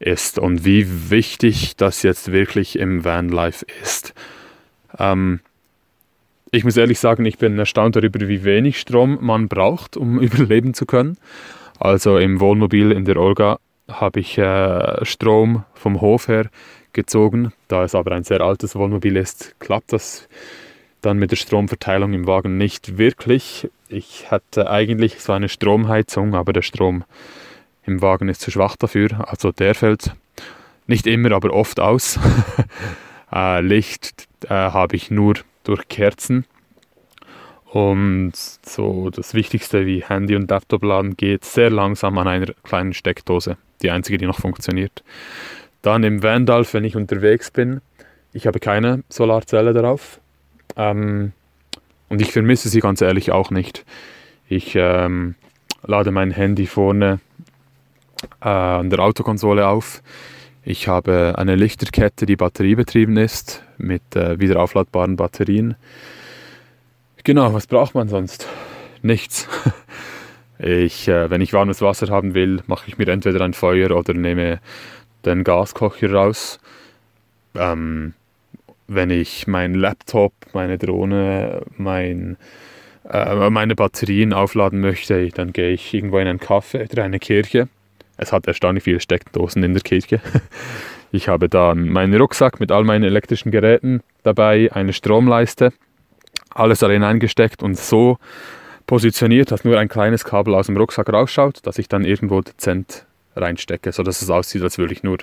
[0.00, 4.14] ist und wie wichtig das jetzt wirklich im Vanlife ist.
[4.98, 5.40] Ähm,
[6.50, 10.74] ich muss ehrlich sagen, ich bin erstaunt darüber, wie wenig Strom man braucht, um überleben
[10.74, 11.16] zu können.
[11.78, 13.58] Also im Wohnmobil in der Olga
[13.88, 16.50] habe ich äh, Strom vom Hof her
[16.92, 17.52] gezogen.
[17.68, 20.28] Da es aber ein sehr altes Wohnmobil ist, klappt das
[21.02, 23.70] dann mit der Stromverteilung im Wagen nicht wirklich.
[23.88, 27.04] Ich hatte eigentlich so eine Stromheizung, aber der Strom
[27.84, 29.28] im Wagen ist zu schwach dafür.
[29.28, 30.14] Also der fällt
[30.86, 32.18] nicht immer, aber oft aus.
[33.32, 36.44] äh, Licht äh, habe ich nur durch Kerzen.
[37.64, 42.92] Und so das Wichtigste wie Handy und Laptop laden geht sehr langsam an einer kleinen
[42.92, 43.56] Steckdose.
[43.82, 45.04] Die einzige, die noch funktioniert.
[45.82, 47.80] Dann im Vandalf, wenn ich unterwegs bin,
[48.32, 50.20] ich habe keine Solarzelle darauf.
[50.76, 51.32] Ähm,
[52.08, 53.84] und ich vermisse sie ganz ehrlich auch nicht.
[54.48, 55.36] Ich ähm,
[55.84, 57.20] lade mein Handy vorne
[58.40, 60.02] an der Autokonsole auf.
[60.62, 64.66] Ich habe eine Lichterkette, die batteriebetrieben ist, mit äh, wieder
[65.16, 65.74] Batterien.
[67.24, 68.46] Genau, was braucht man sonst?
[69.02, 69.48] Nichts.
[70.62, 74.12] Ich, äh, wenn ich warmes Wasser haben will, mache ich mir entweder ein Feuer oder
[74.12, 74.60] nehme
[75.24, 76.60] den Gaskocher raus.
[77.54, 78.12] Ähm,
[78.86, 82.36] wenn ich meinen Laptop, meine Drohne, mein,
[83.08, 87.68] äh, meine Batterien aufladen möchte, dann gehe ich irgendwo in einen Café oder eine Kirche.
[88.20, 90.20] Es hat erstaunlich viele Steckdosen in der Kirche.
[91.12, 95.72] Ich habe dann meinen Rucksack mit all meinen elektrischen Geräten dabei, eine Stromleiste,
[96.50, 98.18] alles darin eingesteckt und so
[98.86, 103.06] positioniert, dass nur ein kleines Kabel aus dem Rucksack rausschaut, das ich dann irgendwo dezent
[103.34, 105.18] reinstecke, sodass es aussieht, als würde ich nur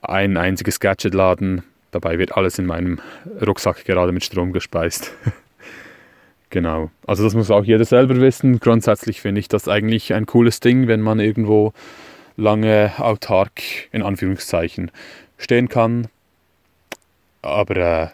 [0.00, 1.62] ein einziges Gadget laden.
[1.90, 2.98] Dabei wird alles in meinem
[3.46, 5.12] Rucksack gerade mit Strom gespeist.
[6.48, 6.90] genau.
[7.06, 8.58] Also das muss auch jeder selber wissen.
[8.58, 11.74] Grundsätzlich finde ich das eigentlich ein cooles Ding, wenn man irgendwo
[12.36, 14.90] lange autark in Anführungszeichen
[15.38, 16.08] stehen kann.
[17.42, 18.08] Aber äh,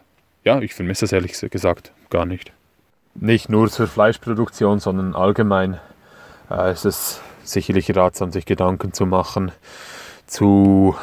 [0.44, 2.52] ja, ich vermisse es ehrlich gesagt gar nicht.
[3.14, 5.78] Nicht nur zur Fleischproduktion, sondern allgemein
[6.50, 9.52] äh, ist es sicherlich ratsam, sich Gedanken zu machen
[10.30, 10.94] zu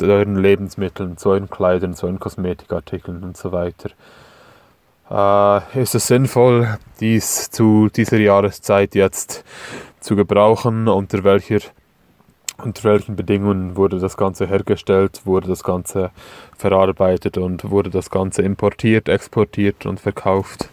[0.00, 3.90] euren Lebensmitteln, zu euren Kleidern, zu euren Kosmetikartikeln und so weiter.
[5.10, 9.44] Äh, ist es sinnvoll, dies zu dieser Jahreszeit jetzt
[10.00, 10.86] zu gebrauchen?
[10.86, 11.58] Unter welcher
[12.62, 16.10] unter welchen Bedingungen wurde das Ganze hergestellt, wurde das Ganze
[16.56, 20.68] verarbeitet und wurde das Ganze importiert, exportiert und verkauft.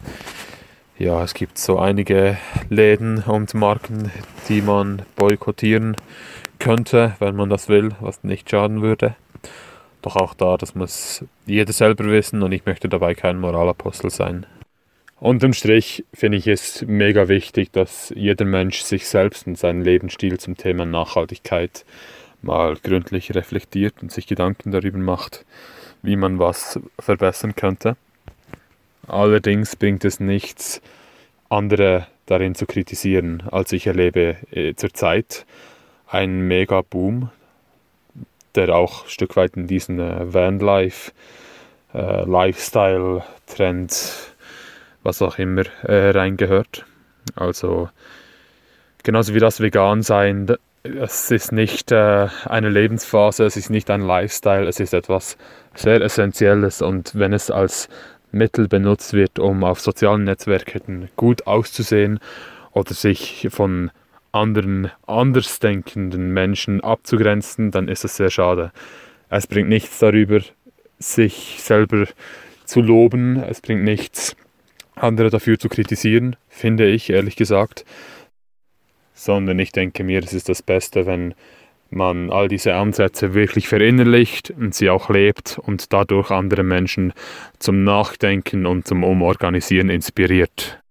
[0.98, 2.38] Ja, es gibt so einige
[2.70, 4.12] Läden und Marken,
[4.48, 5.96] die man boykottieren
[6.58, 9.16] könnte, wenn man das will, was nicht schaden würde.
[10.02, 14.46] Doch auch da, das muss jeder selber wissen und ich möchte dabei kein Moralapostel sein.
[15.20, 20.38] Unterm Strich finde ich es mega wichtig, dass jeder Mensch sich selbst und seinen Lebensstil
[20.40, 21.86] zum Thema Nachhaltigkeit
[22.42, 25.46] mal gründlich reflektiert und sich Gedanken darüber macht,
[26.02, 27.96] wie man was verbessern könnte.
[29.08, 30.82] Allerdings bringt es nichts,
[31.48, 33.44] andere darin zu kritisieren.
[33.52, 35.46] Also ich erlebe äh, zurzeit
[36.08, 37.30] einen Mega-Boom,
[38.56, 41.14] der auch ein Stück weit in diesen äh, Vanlife,
[41.94, 44.35] äh, Lifestyle-Trend
[45.06, 46.86] was auch immer äh, reingehört.
[47.36, 47.90] Also
[49.04, 54.68] genauso wie das Vegan-Sein, es ist nicht äh, eine Lebensphase, es ist nicht ein Lifestyle,
[54.68, 55.38] es ist etwas
[55.74, 57.88] sehr Essentielles und wenn es als
[58.32, 62.20] Mittel benutzt wird, um auf sozialen Netzwerken gut auszusehen
[62.74, 63.92] oder sich von
[64.32, 68.72] anderen andersdenkenden Menschen abzugrenzen, dann ist es sehr schade.
[69.30, 70.42] Es bringt nichts darüber,
[71.00, 72.06] sich selber
[72.66, 74.36] zu loben, es bringt nichts
[74.96, 77.86] andere dafür zu kritisieren, finde ich ehrlich gesagt,
[79.14, 81.34] sondern ich denke mir, es ist das Beste, wenn
[81.90, 87.14] man all diese Ansätze wirklich verinnerlicht und sie auch lebt und dadurch andere Menschen
[87.60, 90.82] zum Nachdenken und zum Umorganisieren inspiriert.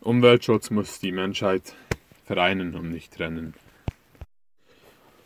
[0.00, 1.74] Umweltschutz muss die Menschheit
[2.24, 3.54] vereinen und nicht trennen.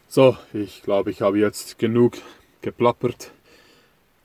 [0.09, 2.15] So, ich glaube, ich habe jetzt genug
[2.61, 3.33] geplappert.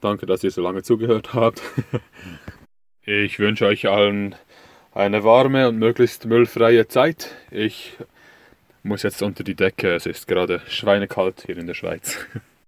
[0.01, 1.61] Danke, dass ihr so lange zugehört habt.
[3.13, 4.35] Ich wünsche euch allen
[4.93, 7.35] eine warme und möglichst müllfreie Zeit.
[7.51, 7.97] Ich
[8.83, 12.19] muss jetzt unter die Decke, es ist gerade schweinekalt hier in der Schweiz.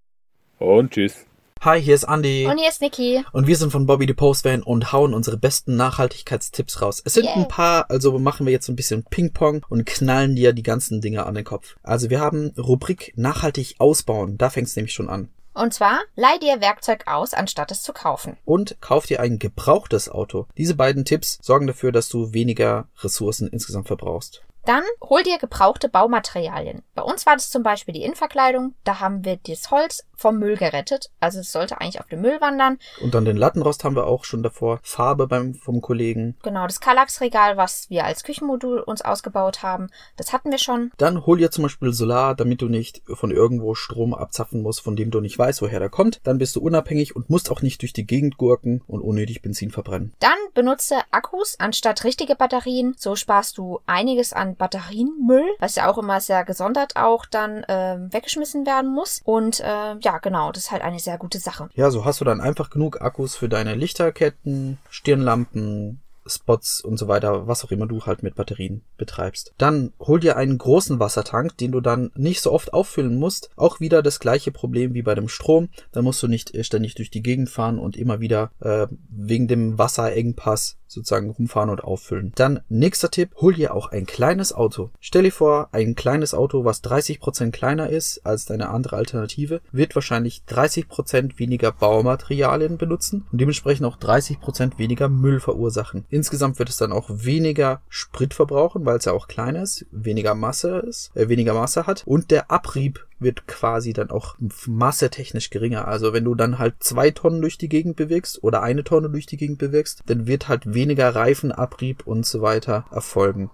[0.60, 1.26] Und tschüss.
[1.62, 2.46] Hi, hier ist Andy.
[2.46, 3.24] Und hier ist Niki.
[3.32, 7.02] Und wir sind von Bobby the Postvan und hauen unsere besten Nachhaltigkeitstipps raus.
[7.06, 7.36] Es sind Yeah.
[7.36, 11.00] ein paar, also machen wir jetzt so ein bisschen Ping-Pong und knallen dir die ganzen
[11.00, 11.78] Dinge an den Kopf.
[11.84, 14.38] Also wir haben Rubrik nachhaltig ausbauen.
[14.38, 15.30] Da fängt's nämlich schon an.
[15.54, 18.38] Und zwar, leih dir Werkzeug aus, anstatt es zu kaufen.
[18.46, 20.48] Und kauf dir ein gebrauchtes Auto.
[20.58, 24.44] Diese beiden Tipps sorgen dafür, dass du weniger Ressourcen insgesamt verbrauchst.
[24.66, 26.84] Dann hol dir gebrauchte Baumaterialien.
[26.96, 28.76] Bei uns war das zum Beispiel die Innenverkleidung.
[28.86, 31.12] Da haben wir das Holz vom Müll gerettet.
[31.20, 32.78] Also es sollte eigentlich auf den Müll wandern.
[33.02, 34.80] Und dann den Lattenrost haben wir auch schon davor.
[34.82, 36.38] Farbe beim, vom Kollegen.
[36.44, 40.92] Genau, das Kallax-Regal, was wir als Küchenmodul uns ausgebaut haben, das hatten wir schon.
[40.98, 44.96] Dann hol dir zum Beispiel Solar, damit du nicht von irgendwo Strom abzapfen musst, von
[44.96, 46.22] dem du nicht weißt, woher der kommt.
[46.24, 49.72] Dann bist du unabhängig und musst auch nicht durch die Gegend gurken und unnötig Benzin
[49.72, 50.14] verbrennen.
[50.20, 52.96] Dann benutze Akkus anstatt richtige Batterien.
[52.98, 58.12] So sparst du einiges an Batterienmüll, was ja auch immer sehr gesondert auch dann ähm,
[58.12, 59.22] weggeschmissen werden muss.
[59.24, 61.70] Und äh, ja, genau, das ist halt eine sehr gute Sache.
[61.74, 67.08] Ja, so hast du dann einfach genug Akkus für deine Lichterketten, Stirnlampen, Spots und so
[67.08, 69.54] weiter, was auch immer du halt mit Batterien betreibst.
[69.58, 73.50] Dann hol dir einen großen Wassertank, den du dann nicht so oft auffüllen musst.
[73.56, 75.70] Auch wieder das gleiche Problem wie bei dem Strom.
[75.92, 79.48] Da musst du nicht äh, ständig durch die Gegend fahren und immer wieder äh, wegen
[79.48, 82.32] dem Wasserengpass sozusagen rumfahren und auffüllen.
[82.36, 84.92] Dann nächster Tipp, hol dir auch ein kleines Auto.
[85.00, 89.96] Stell dir vor, ein kleines Auto, was 30% kleiner ist als deine andere Alternative, wird
[89.96, 96.06] wahrscheinlich 30% weniger Baumaterialien benutzen und dementsprechend auch 30% weniger Müll verursachen.
[96.14, 100.36] Insgesamt wird es dann auch weniger Sprit verbrauchen, weil es ja auch kleiner ist, weniger
[100.36, 104.36] Masse ist, äh, weniger Masse hat und der Abrieb wird quasi dann auch
[104.68, 105.88] massetechnisch geringer.
[105.88, 109.26] Also wenn du dann halt zwei Tonnen durch die Gegend bewegst oder eine Tonne durch
[109.26, 113.50] die Gegend bewegst, dann wird halt weniger Reifenabrieb und so weiter erfolgen.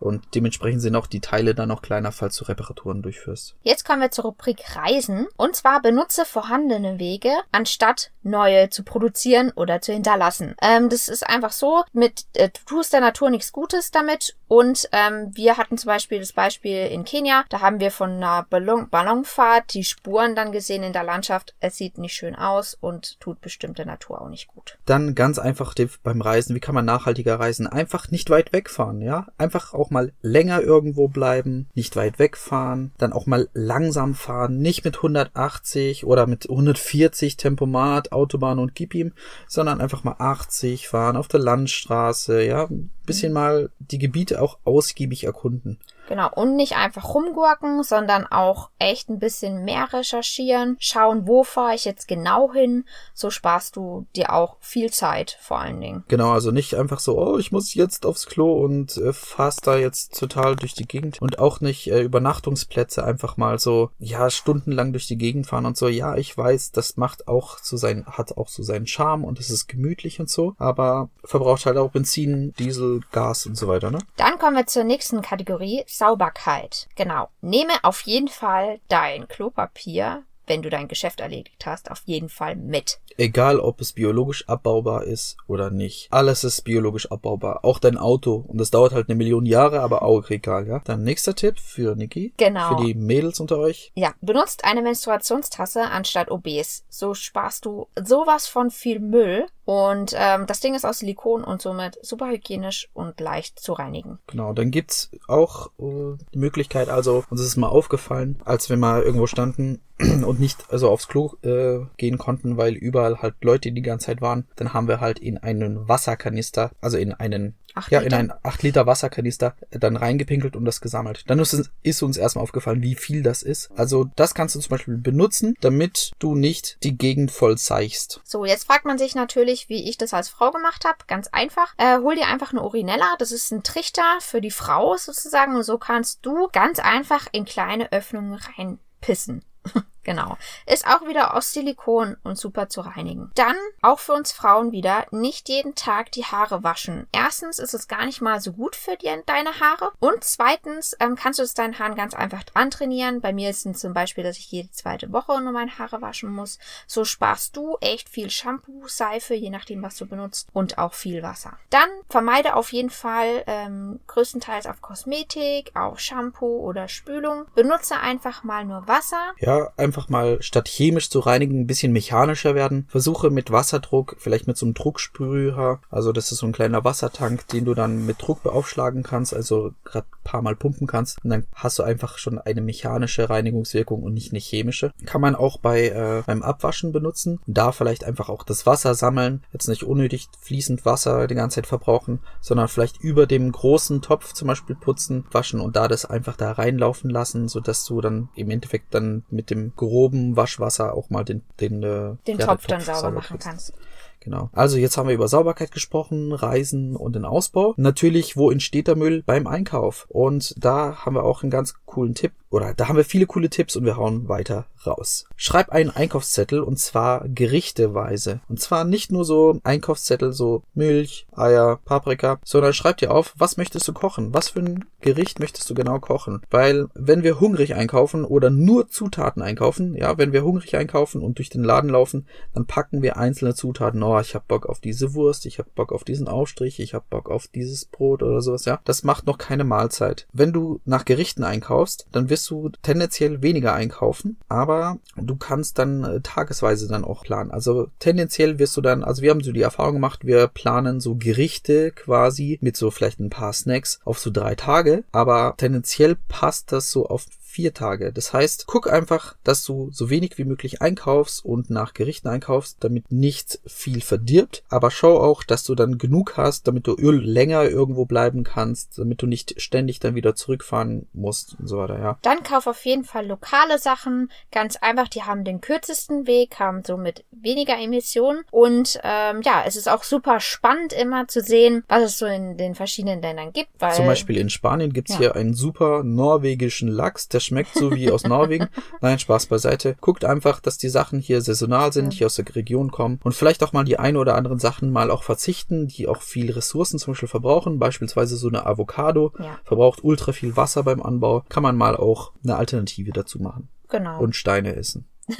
[0.00, 3.54] Und dementsprechend sind auch die Teile dann noch kleiner, falls du Reparaturen durchführst.
[3.62, 5.26] Jetzt kommen wir zur Rubrik Reisen.
[5.36, 10.54] Und zwar benutze vorhandene Wege, anstatt neue zu produzieren oder zu hinterlassen.
[10.62, 14.36] Ähm, das ist einfach so, mit, äh, du tust der Natur nichts Gutes damit.
[14.48, 17.44] Und ähm, wir hatten zum Beispiel das Beispiel in Kenia.
[17.50, 21.54] Da haben wir von einer Ballon Ballonfahrt die Spuren dann gesehen in der Landschaft.
[21.60, 24.78] Es sieht nicht schön aus und tut bestimmt der Natur auch nicht gut.
[24.86, 26.56] Dann ganz einfach beim Reisen.
[26.56, 27.66] Wie kann man nachhaltiger reisen?
[27.66, 29.28] Einfach nicht weit wegfahren, ja?
[29.38, 34.84] Einfach auch mal länger irgendwo bleiben, nicht weit wegfahren, dann auch mal langsam fahren, nicht
[34.84, 39.12] mit 180 oder mit 140 Tempomat, Autobahn und gib ihm,
[39.46, 44.58] sondern einfach mal 80 fahren auf der Landstraße, ja, ein bisschen mal die Gebiete auch
[44.64, 45.78] ausgiebig erkunden.
[46.10, 51.76] Genau, und nicht einfach rumgurken, sondern auch echt ein bisschen mehr recherchieren, schauen, wo fahre
[51.76, 52.84] ich jetzt genau hin.
[53.14, 56.04] So sparst du dir auch viel Zeit vor allen Dingen.
[56.08, 59.76] Genau, also nicht einfach so, oh, ich muss jetzt aufs Klo und äh, fahrst da
[59.76, 61.22] jetzt total durch die Gegend.
[61.22, 65.76] Und auch nicht äh, Übernachtungsplätze einfach mal so, ja, stundenlang durch die Gegend fahren und
[65.76, 65.86] so.
[65.86, 69.48] Ja, ich weiß, das macht auch so sein, hat auch so seinen Charme und es
[69.48, 73.98] ist gemütlich und so, aber verbraucht halt auch Benzin, Diesel, Gas und so weiter, ne?
[74.16, 76.88] Dann kommen wir zur nächsten Kategorie, Sauberkeit.
[76.96, 77.28] Genau.
[77.42, 82.56] Nehme auf jeden Fall dein Klopapier, wenn du dein Geschäft erledigt hast, auf jeden Fall
[82.56, 82.98] mit.
[83.16, 86.08] Egal, ob es biologisch abbaubar ist oder nicht.
[86.10, 87.64] Alles ist biologisch abbaubar.
[87.64, 88.44] Auch dein Auto.
[88.48, 90.80] Und das dauert halt eine Million Jahre, aber auch egal, ja?
[90.84, 92.34] Dann nächster Tipp für Niki.
[92.36, 92.76] Genau.
[92.76, 93.92] Für die Mädels unter euch.
[93.94, 96.84] Ja, benutzt eine Menstruationstasse anstatt OBs.
[96.88, 99.46] So sparst du sowas von viel Müll.
[99.70, 104.18] Und ähm, das Ding ist aus Silikon und somit super hygienisch und leicht zu reinigen.
[104.26, 109.02] Genau, dann gibt's auch äh, die Möglichkeit, also uns ist mal aufgefallen, als wir mal
[109.02, 113.82] irgendwo standen und nicht also aufs Klo äh, gehen konnten, weil überall halt Leute die
[113.82, 118.00] ganze Zeit waren, dann haben wir halt in einen Wasserkanister, also in einen Acht ja,
[118.00, 118.06] Liter?
[118.08, 121.22] in einen 8 Liter Wasserkanister dann reingepinkelt und das gesammelt.
[121.28, 123.70] Dann ist, es- ist uns erstmal aufgefallen, wie viel das ist.
[123.76, 128.20] Also das kannst du zum Beispiel benutzen, damit du nicht die Gegend voll seichst.
[128.24, 130.98] So, jetzt fragt man sich natürlich, wie ich das als Frau gemacht habe.
[131.06, 131.74] Ganz einfach.
[131.76, 133.14] Äh, hol dir einfach eine Urinella.
[133.20, 135.54] Das ist ein Trichter für die Frau sozusagen.
[135.54, 139.44] Und so kannst du ganz einfach in kleine Öffnungen reinpissen.
[140.02, 140.36] Genau.
[140.66, 143.30] Ist auch wieder aus Silikon und super zu reinigen.
[143.34, 147.06] Dann auch für uns Frauen wieder nicht jeden Tag die Haare waschen.
[147.12, 149.92] Erstens ist es gar nicht mal so gut für die, deine Haare.
[150.00, 153.20] Und zweitens ähm, kannst du es deinen Haaren ganz einfach antrainieren.
[153.20, 156.30] Bei mir ist es zum Beispiel, dass ich jede zweite Woche nur meine Haare waschen
[156.30, 156.58] muss.
[156.86, 161.22] So sparst du echt viel Shampoo, Seife, je nachdem, was du benutzt, und auch viel
[161.22, 161.58] Wasser.
[161.70, 167.46] Dann vermeide auf jeden Fall ähm, größtenteils auf Kosmetik, auch Shampoo oder Spülung.
[167.54, 169.32] Benutze einfach mal nur Wasser.
[169.38, 172.86] Ja, einfach mal statt chemisch zu reinigen, ein bisschen mechanischer werden.
[172.88, 175.80] Versuche mit Wasserdruck, vielleicht mit so einem Drucksprüher.
[175.90, 179.72] Also das ist so ein kleiner Wassertank, den du dann mit Druck beaufschlagen kannst, also
[179.84, 181.18] gerade ein paar Mal pumpen kannst.
[181.24, 184.92] Und dann hast du einfach schon eine mechanische Reinigungswirkung und nicht eine chemische.
[185.06, 187.40] Kann man auch bei äh, beim Abwaschen benutzen.
[187.48, 189.42] Da vielleicht einfach auch das Wasser sammeln.
[189.52, 194.34] Jetzt nicht unnötig fließend Wasser die ganze Zeit verbrauchen, sondern vielleicht über dem großen Topf
[194.34, 198.50] zum Beispiel putzen, waschen und da das einfach da reinlaufen lassen, sodass du dann im
[198.50, 202.80] Endeffekt dann mit dem groben Waschwasser auch mal den den, äh, Den ja, Topf dann
[202.80, 203.46] sauber machen kriegst.
[203.46, 203.74] kannst.
[204.20, 204.50] Genau.
[204.52, 207.72] Also jetzt haben wir über Sauberkeit gesprochen, Reisen und den Ausbau.
[207.78, 209.22] Natürlich, wo entsteht der Müll?
[209.24, 210.06] Beim Einkauf.
[210.10, 213.48] Und da haben wir auch einen ganz coolen Tipp oder da haben wir viele coole
[213.48, 215.26] Tipps und wir hauen weiter raus.
[215.36, 218.40] Schreib einen Einkaufszettel und zwar gerichteweise.
[218.48, 223.56] Und zwar nicht nur so Einkaufszettel, so Milch, Eier, Paprika, sondern schreib dir auf, was
[223.56, 224.34] möchtest du kochen?
[224.34, 226.42] Was für ein Gericht möchtest du genau kochen?
[226.50, 231.38] Weil wenn wir hungrig einkaufen oder nur Zutaten einkaufen, ja, wenn wir hungrig einkaufen und
[231.38, 234.02] durch den Laden laufen, dann packen wir einzelne Zutaten.
[234.02, 237.08] Oh, ich hab Bock auf diese Wurst, ich hab Bock auf diesen Aufstrich, ich hab
[237.10, 238.80] Bock auf dieses Brot oder sowas, ja.
[238.84, 240.26] Das macht noch keine Mahlzeit.
[240.32, 241.79] Wenn du nach Gerichten einkaufst,
[242.12, 247.50] dann wirst du tendenziell weniger einkaufen, aber du kannst dann äh, tagesweise dann auch planen.
[247.50, 251.14] Also tendenziell wirst du dann, also wir haben so die Erfahrung gemacht, wir planen so
[251.16, 256.72] Gerichte quasi mit so vielleicht ein paar Snacks auf so drei Tage, aber tendenziell passt
[256.72, 258.12] das so auf vier Tage.
[258.12, 262.78] Das heißt, guck einfach, dass du so wenig wie möglich einkaufst und nach Gerichten einkaufst,
[262.80, 264.62] damit nichts viel verdirbt.
[264.68, 268.98] Aber schau auch, dass du dann genug hast, damit du Öl länger irgendwo bleiben kannst,
[268.98, 272.18] damit du nicht ständig dann wieder zurückfahren musst und so weiter, ja.
[272.22, 274.30] Dann kauf auf jeden Fall lokale Sachen.
[274.52, 278.44] Ganz einfach, die haben den kürzesten Weg, haben somit weniger Emissionen.
[278.52, 282.56] Und ähm, ja, es ist auch super spannend immer zu sehen, was es so in
[282.56, 283.70] den verschiedenen Ländern gibt.
[283.80, 285.18] Weil, Zum Beispiel in Spanien gibt's Ja.
[285.18, 288.68] hier einen super norwegischen Lachs, der schmeckt so wie aus Norwegen.
[289.00, 289.96] Nein, Spaß beiseite.
[290.00, 293.62] Guckt einfach, dass die Sachen hier saisonal sind, hier aus der Region kommen und vielleicht
[293.62, 297.12] auch mal die ein oder anderen Sachen mal auch verzichten, die auch viel Ressourcen zum
[297.12, 297.78] Beispiel verbrauchen.
[297.78, 299.58] Beispielsweise so eine Avocado Ja.
[299.64, 301.44] verbraucht ultra viel Wasser beim Anbau.
[301.48, 303.68] Kann man mal auch eine Alternative dazu machen.
[303.88, 304.20] Genau.
[304.20, 305.06] Und Steine essen.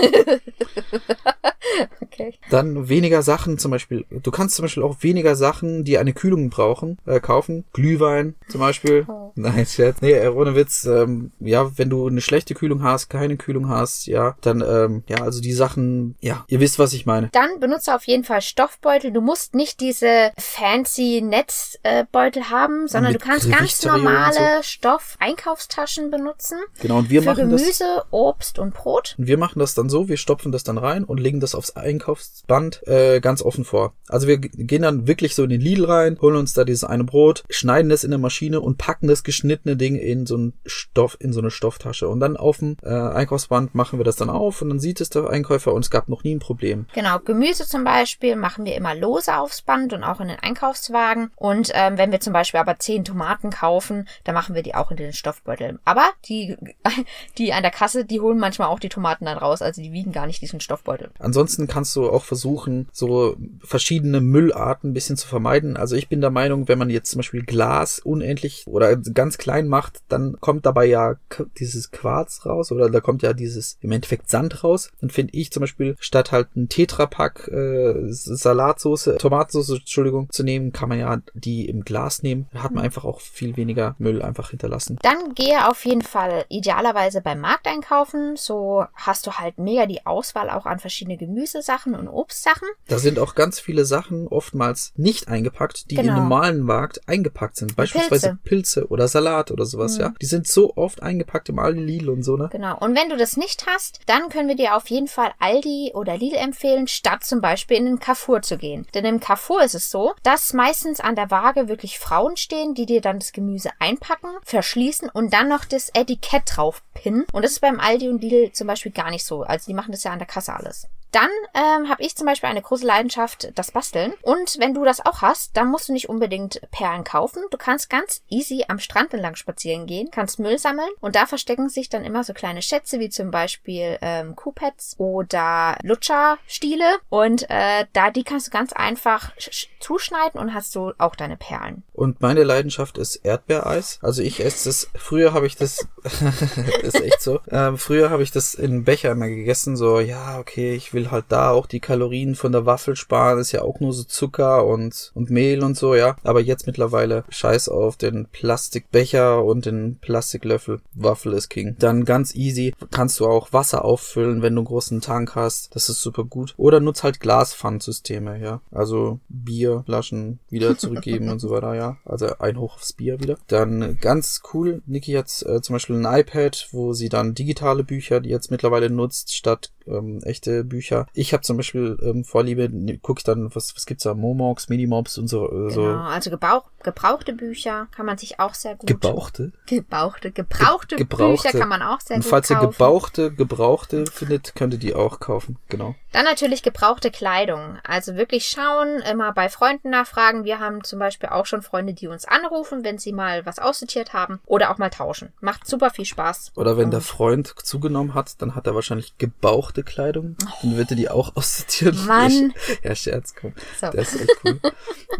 [2.01, 2.35] okay.
[2.51, 4.05] Dann weniger Sachen zum Beispiel.
[4.11, 7.64] Du kannst zum Beispiel auch weniger Sachen, die eine Kühlung brauchen, äh, kaufen.
[7.73, 9.07] Glühwein zum Beispiel.
[9.09, 9.33] Oh.
[9.35, 10.01] Nein, Scherz.
[10.01, 10.85] Nee, äh, ohne Witz.
[10.85, 15.23] Ähm, ja, wenn du eine schlechte Kühlung hast, keine Kühlung hast, ja, dann, ähm, ja,
[15.23, 17.29] also die Sachen, ja, ihr wisst, was ich meine.
[17.33, 19.12] Dann benutze auf jeden Fall Stoffbeutel.
[19.12, 26.59] Du musst nicht diese fancy Netzbeutel haben, sondern Mit du kannst ganz normale Stoff-Einkaufstaschen benutzen.
[26.81, 27.61] Genau, und wir für machen das.
[27.61, 29.14] Gemüse, Obst und Brot.
[29.18, 31.77] Und wir machen das dann so, wir stopfen das dann rein und legen das aufs
[31.77, 33.93] Einkaufsband äh, ganz offen vor.
[34.09, 37.05] Also wir gehen dann wirklich so in den Lidl rein, holen uns da dieses eine
[37.05, 41.19] Brot, schneiden das in der Maschine und packen das geschnittene Ding in so einen Stoff,
[41.21, 42.09] in so eine Stofftasche.
[42.09, 45.11] Und dann auf dem äh, Einkaufsband machen wir das dann auf und dann sieht es
[45.11, 46.87] der Einkäufer und es gab noch nie ein Problem.
[46.95, 51.31] Genau, Gemüse zum Beispiel machen wir immer lose aufs Band und auch in den Einkaufswagen.
[51.37, 54.91] Und ähm, wenn wir zum Beispiel aber zehn Tomaten kaufen, dann machen wir die auch
[54.91, 55.79] in den Stoffbeutel.
[55.85, 56.57] Aber die,
[57.39, 60.13] die an der Kasse, die holen manchmal auch die Tomaten dann raus, also die wiegen
[60.13, 61.11] gar nicht diesen Stoffbeutel.
[61.19, 65.76] Ansonsten kannst du auch versuchen, so verschiedene Müllarten ein bisschen zu vermeiden.
[65.76, 69.68] Also ich bin der Meinung, wenn man jetzt zum Beispiel Glas unendlich oder ganz klein
[69.68, 71.16] macht, dann kommt dabei ja
[71.59, 74.90] dieses Quarz raus oder da kommt ja dieses im Endeffekt Sand raus.
[75.01, 80.72] Dann finde ich zum Beispiel statt halt ein Tetrapack äh, Salatsauce, Tomatensauce, Entschuldigung, zu nehmen,
[80.72, 82.48] kann man ja die im Glas nehmen.
[82.53, 84.98] Da hat man einfach auch viel weniger Müll einfach hinterlassen.
[85.03, 88.36] Dann gehe auf jeden Fall idealerweise beim Markt einkaufen.
[88.36, 92.68] So hast du halt mega die Auswahl auch an verschiedene Gemüsesachen und Obstsachen.
[92.88, 96.12] Da sind auch ganz viele Sachen oftmals nicht eingepackt, die Genau.
[96.12, 97.76] im normalen Markt eingepackt sind.
[97.76, 100.01] Beispielsweise Pilze, oder Salat oder sowas, Mhm.
[100.01, 100.14] ja.
[100.20, 102.51] Die sind so oft eingepackt im Aldi, Lidl und so, ne?
[102.53, 102.76] Genau.
[102.78, 106.18] Und wenn du das nicht hast, dann können wir dir auf jeden Fall Aldi oder
[106.18, 108.86] Lidl empfehlen, statt zum Beispiel in den Carrefour zu gehen.
[108.95, 112.84] Denn im Carrefour ist es so, dass meistens an der Waage wirklich Frauen stehen, die
[112.86, 117.24] dir dann das Gemüse einpacken, verschließen und dann noch das Etikett drauf pinnen.
[117.32, 119.43] Und das ist beim Aldi und Lidl zum Beispiel gar nicht so.
[119.43, 120.86] Also die machen das ja an der Kasse alles.
[121.13, 124.13] Dann ähm, habe ich zum Beispiel eine große Leidenschaft, das Basteln.
[124.23, 127.43] Und wenn du das auch hast, dann musst du nicht unbedingt Perlen kaufen.
[127.51, 131.69] Du kannst ganz easy am Strand entlang spazieren gehen, kannst Müll sammeln und da verstecken
[131.69, 136.85] sich dann immer so kleine Schätze wie zum Beispiel ähm, Kuhpads oder Lutscherstiele.
[137.09, 141.17] Und äh, da die kannst du ganz einfach sch- sch- zuschneiden und hast so auch
[141.17, 141.83] deine Perlen.
[141.93, 143.99] Und meine Leidenschaft ist Erdbeereis.
[144.03, 145.87] Also ich esse das, früher habe ich das,
[146.83, 150.75] ist echt so, ähm, früher habe ich das in Becher immer gegessen, so, ja, okay,
[150.75, 153.92] ich will halt da auch die Kalorien von der Waffel sparen, ist ja auch nur
[153.92, 156.16] so Zucker und, und Mehl und so, ja.
[156.24, 160.80] Aber jetzt mittlerweile scheiß auf den Plastikbecher und den Plastiklöffel.
[160.94, 161.76] Waffel ist King.
[161.78, 165.74] Dann ganz easy kannst du auch Wasser auffüllen, wenn du einen großen Tank hast.
[165.74, 166.55] Das ist super gut.
[166.57, 168.61] Oder nutz halt Glaspfandsysteme, ja.
[168.70, 171.98] Also Bierflaschen wieder zurückgeben und so weiter, ja.
[172.05, 173.38] Also ein Hoch aufs Bier wieder.
[173.46, 178.20] Dann ganz cool, Niki hat äh, zum Beispiel ein iPad, wo sie dann digitale Bücher,
[178.20, 181.07] die jetzt mittlerweile nutzt, statt ähm, echte Bücher.
[181.14, 184.68] Ich habe zum Beispiel ähm, Vorliebe, ne, gucke ich dann, was, was gibt's da, Momox,
[184.68, 185.47] Minimobs und so.
[185.47, 185.82] Äh, so.
[185.82, 188.86] Genau, also gebauch, gebrauchte Bücher kann man sich auch sehr gut.
[188.86, 189.53] Gebauchte?
[189.66, 191.49] Gebauchte, gebrauchte, Ge gebrauchte.
[191.49, 192.62] Bücher kann man auch sehr und gut falls kaufen.
[192.62, 195.59] ihr gebauchte, gebrauchte findet, könnt ihr die auch kaufen.
[195.68, 195.95] Genau.
[196.12, 197.78] Dann natürlich gebrauchte Kleidung.
[197.84, 200.45] Also wirklich schauen, immer bei Freunden nachfragen.
[200.45, 204.12] Wir haben zum Beispiel auch schon Freunde, die uns anrufen, wenn sie mal was aussortiert
[204.12, 205.32] haben oder auch mal tauschen.
[205.41, 206.53] Macht super viel Spaß.
[206.57, 210.37] Oder wenn Und der Freund zugenommen hat, dann hat er wahrscheinlich gebauchte Kleidung.
[210.62, 212.07] Dann wird er die auch aussortieren.
[212.07, 212.53] Mann.
[212.83, 213.53] Ja, Scherz, komm.
[213.81, 213.91] So.
[213.91, 214.61] Der ist echt cool.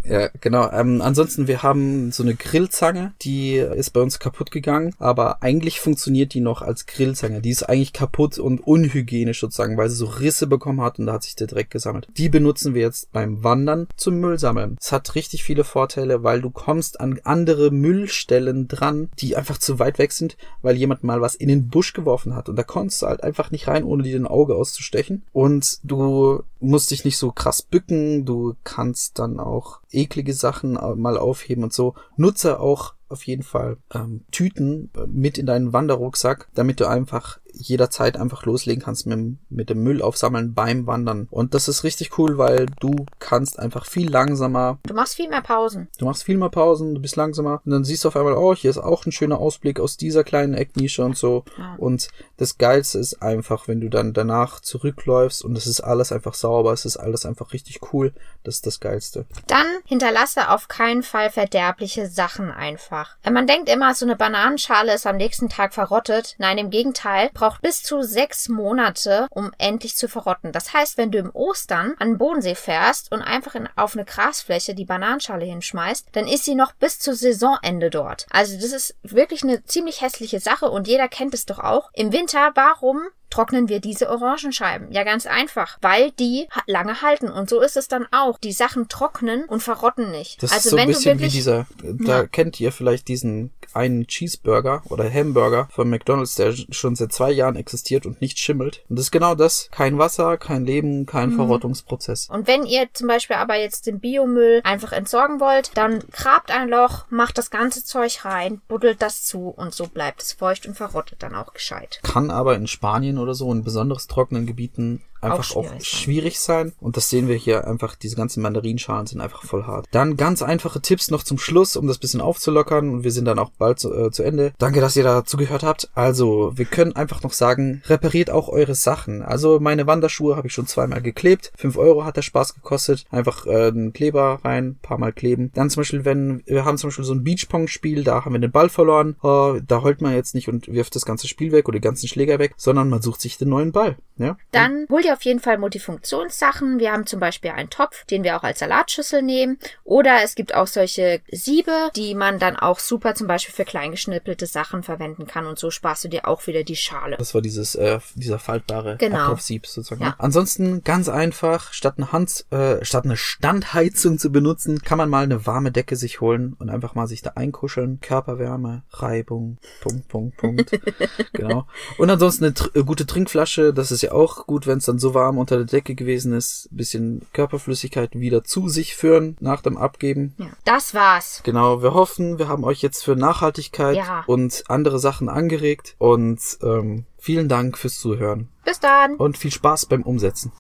[0.04, 0.70] ja, genau.
[0.70, 5.80] Ähm, ansonsten, wir haben so eine Grillzange, die ist bei uns kaputt gegangen, aber eigentlich
[5.80, 7.40] funktioniert die noch als Grillzange.
[7.40, 11.14] Die ist eigentlich kaputt und unhygienisch sozusagen, weil sie so Risse bekommen hat und da
[11.14, 12.08] hat sich der Dreck gesammelt.
[12.16, 14.76] Die benutzen wir jetzt beim Wandern zum Müll sammeln.
[14.80, 19.78] Es hat richtig viele Vorteile, weil du kommst an andere Müllstellen dran, die einfach zu
[19.78, 23.02] weit weg sind, weil jemand mal was in den Busch geworfen hat und da konntest
[23.02, 27.18] du halt einfach nicht rein, ohne dir ein Auge auszustechen und du musst dich nicht
[27.18, 31.95] so krass bücken, du kannst dann auch eklige Sachen mal aufheben und so.
[32.16, 37.39] Nutze auch auf jeden Fall ähm, Tüten äh, mit in deinen Wanderrucksack, damit du einfach
[37.55, 41.28] jederzeit einfach loslegen kannst mit, dem- mit dem Müll aufsammeln beim Wandern.
[41.30, 45.42] Und das ist richtig cool, weil du kannst einfach viel langsamer Du machst viel mehr
[45.42, 45.88] Pausen.
[45.98, 48.55] Du machst viel mehr Pausen, du bist langsamer und dann siehst du auf einmal, oh,
[48.55, 51.44] hier ist auch ein schöner Ausblick aus dieser kleinen Ecknische und so.
[51.59, 51.74] Ja.
[51.78, 56.34] Und das Geilste ist einfach, wenn du dann danach zurückläufst und es ist alles einfach
[56.34, 58.12] sauber, es ist alles einfach richtig cool.
[58.44, 59.26] Das ist das Geilste.
[59.46, 63.16] Dann hinterlasse auf keinen Fall verderbliche Sachen einfach.
[63.22, 66.34] Äh, Man denkt immer, so eine Bananenschale ist am nächsten Tag verrottet.
[66.38, 70.53] Nein, im Gegenteil, braucht bis zu sechs Monate, um endlich zu verrotten.
[70.53, 74.05] Das heißt, wenn du im Ostern an den Bodensee fährst und einfach in, auf eine
[74.05, 78.26] Grasfläche die Bananenschale hinschmeißt, dann ist sie noch bis zu Saisonende dort.
[78.30, 81.90] Also das ist wirklich eine ziemlich hässliche Sache und jeder kennt es doch auch.
[81.92, 84.90] Im Winter, warum trocknen wir diese Orangenscheiben?
[84.92, 87.28] Ja, ganz einfach, weil die lange halten.
[87.30, 88.38] Und so ist es dann auch.
[88.38, 90.42] Die Sachen trocknen und verrotten nicht.
[90.42, 92.26] Das also ist so ein wenn bisschen du wie wirklich dieser, da Ja.
[92.26, 97.56] kennt ihr vielleicht diesen einen Cheeseburger oder Hamburger von McDonald's, der schon seit zwei Jahren
[97.56, 98.84] existiert und nicht schimmelt.
[98.88, 99.68] Und das ist genau das.
[99.70, 101.36] Kein Wasser, kein Leben, kein Mhm.
[101.36, 102.28] Verrottungsprozess.
[102.30, 106.68] Und wenn ihr zum Beispiel aber jetzt den Biomüll einfach entsorgen wollt, dann grabt ein
[106.68, 110.74] Loch, macht das ganze Zeug rein, buddelt das zu und so bleibt es feucht und
[110.76, 112.00] verrottet dann auch gescheit.
[112.02, 116.72] Kann aber in Spanien oder so, in besonders trockenen Gebieten, einfach Auch auch schwierig sein.
[116.80, 119.86] Und das sehen wir hier einfach, diese ganzen Mandarinschalen sind einfach voll hart.
[119.90, 122.90] Dann ganz einfache Tipps noch zum Schluss, um das bisschen aufzulockern.
[122.90, 124.52] Und wir sind dann auch bald zu, äh, zu Ende.
[124.58, 125.90] Danke, dass ihr da zugehört habt.
[125.94, 129.22] Also, wir können einfach noch sagen, repariert auch eure Sachen.
[129.22, 131.52] Also, meine Wanderschuhe habe ich schon zweimal geklebt.
[131.56, 133.04] Fünf Euro hat der Spaß gekostet.
[133.10, 135.50] Einfach äh, einen Kleber rein, paar Mal kleben.
[135.54, 138.50] Dann zum Beispiel, wenn, wir haben zum Beispiel so ein Beachpong-Spiel, da haben wir den
[138.50, 139.16] Ball verloren.
[139.22, 142.08] Äh, da heult man jetzt nicht und wirft das ganze Spiel weg oder die ganzen
[142.08, 143.96] Schläger weg, sondern man sucht sich den neuen Ball.
[144.20, 144.36] Ja?
[144.52, 146.78] Dann hol dir auf jeden Fall Multifunktionssachen.
[146.78, 149.58] Wir haben zum Beispiel einen Topf, den wir auch als Salatschüssel nehmen.
[149.84, 154.46] Oder es gibt auch solche Siebe, die man dann auch super zum Beispiel für kleingeschnippelte
[154.46, 155.46] Sachen verwenden kann.
[155.46, 157.16] Und so sparst du dir auch wieder die Schale.
[157.16, 159.20] Das war dieses, äh, dieser faltbare Genau.
[159.20, 160.02] Ablaufsieb sozusagen.
[160.02, 160.08] Ja.
[160.10, 160.14] ne?
[160.18, 165.24] Ansonsten ganz einfach, statt eine Hand, äh, statt eine Standheizung zu benutzen, kann man mal
[165.24, 168.00] eine warme Decke sich holen und einfach mal sich da einkuscheln.
[168.00, 170.70] Körperwärme, Reibung, Punkt, Punkt, Punkt.
[171.32, 171.66] genau.
[171.98, 174.98] Und ansonsten eine tr äh, gute Trinkflasche, das ist ja auch gut, wenn es dann
[174.98, 176.68] so warm unter der Decke gewesen ist.
[176.70, 180.34] Bisschen Körperflüssigkeit wieder zu sich führen nach dem Abgeben.
[180.38, 180.46] Ja.
[180.64, 181.40] Das war's.
[181.44, 184.24] Genau, wir hoffen, wir haben euch jetzt für Nachhaltigkeit Ja.
[184.26, 189.16] und andere Sachen angeregt und ähm, vielen Dank fürs Zuhören Bis dann.
[189.16, 190.52] und viel Spaß beim Umsetzen.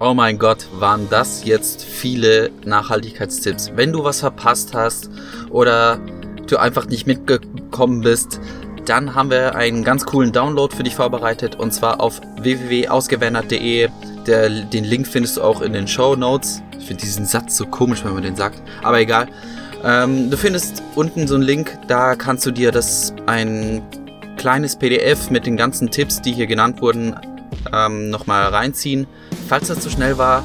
[0.00, 3.72] Oh mein Gott, waren das jetzt viele Nachhaltigkeitstipps.
[3.76, 5.08] Wenn du was verpasst hast
[5.50, 5.98] oder
[6.48, 8.40] du einfach nicht mitgekommen bist,
[8.88, 13.88] dann haben wir einen ganz coolen Download für dich vorbereitet und zwar auf www.ausgewandert.de.
[14.26, 16.62] Der, den Link findest du auch in den Show Notes.
[16.78, 19.28] Ich finde diesen Satz so komisch, wenn man den sagt, aber egal.
[19.84, 23.82] Ähm, du findest unten so einen Link, da kannst du dir das ein
[24.36, 27.14] kleines PDF mit den ganzen Tipps, die hier genannt wurden,
[27.72, 29.06] ähm, nochmal reinziehen.
[29.48, 30.42] Falls das zu schnell war,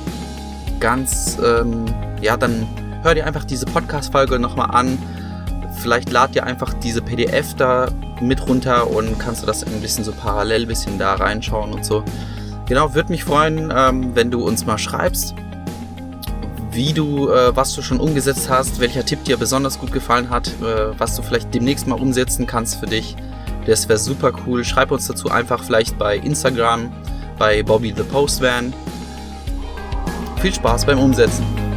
[0.79, 1.85] ganz, ähm,
[2.21, 2.67] ja, dann
[3.01, 4.97] hör dir einfach diese Podcast-Folge nochmal an.
[5.79, 7.87] Vielleicht lad dir einfach diese PDF da
[8.21, 12.03] mit runter und kannst du das ein bisschen so parallel bisschen da reinschauen und so.
[12.67, 15.33] Genau, würde mich freuen, ähm, wenn du uns mal schreibst,
[16.71, 20.49] wie du, äh, was du schon umgesetzt hast, welcher Tipp dir besonders gut gefallen hat,
[20.61, 23.15] äh, was du vielleicht demnächst mal umsetzen kannst für dich.
[23.65, 24.65] Das wäre super cool.
[24.65, 26.91] Schreib uns dazu einfach vielleicht bei Instagram,
[27.37, 28.73] bei Bobby the Postman.
[30.41, 31.68] Viel Spaß beim Umsetzen.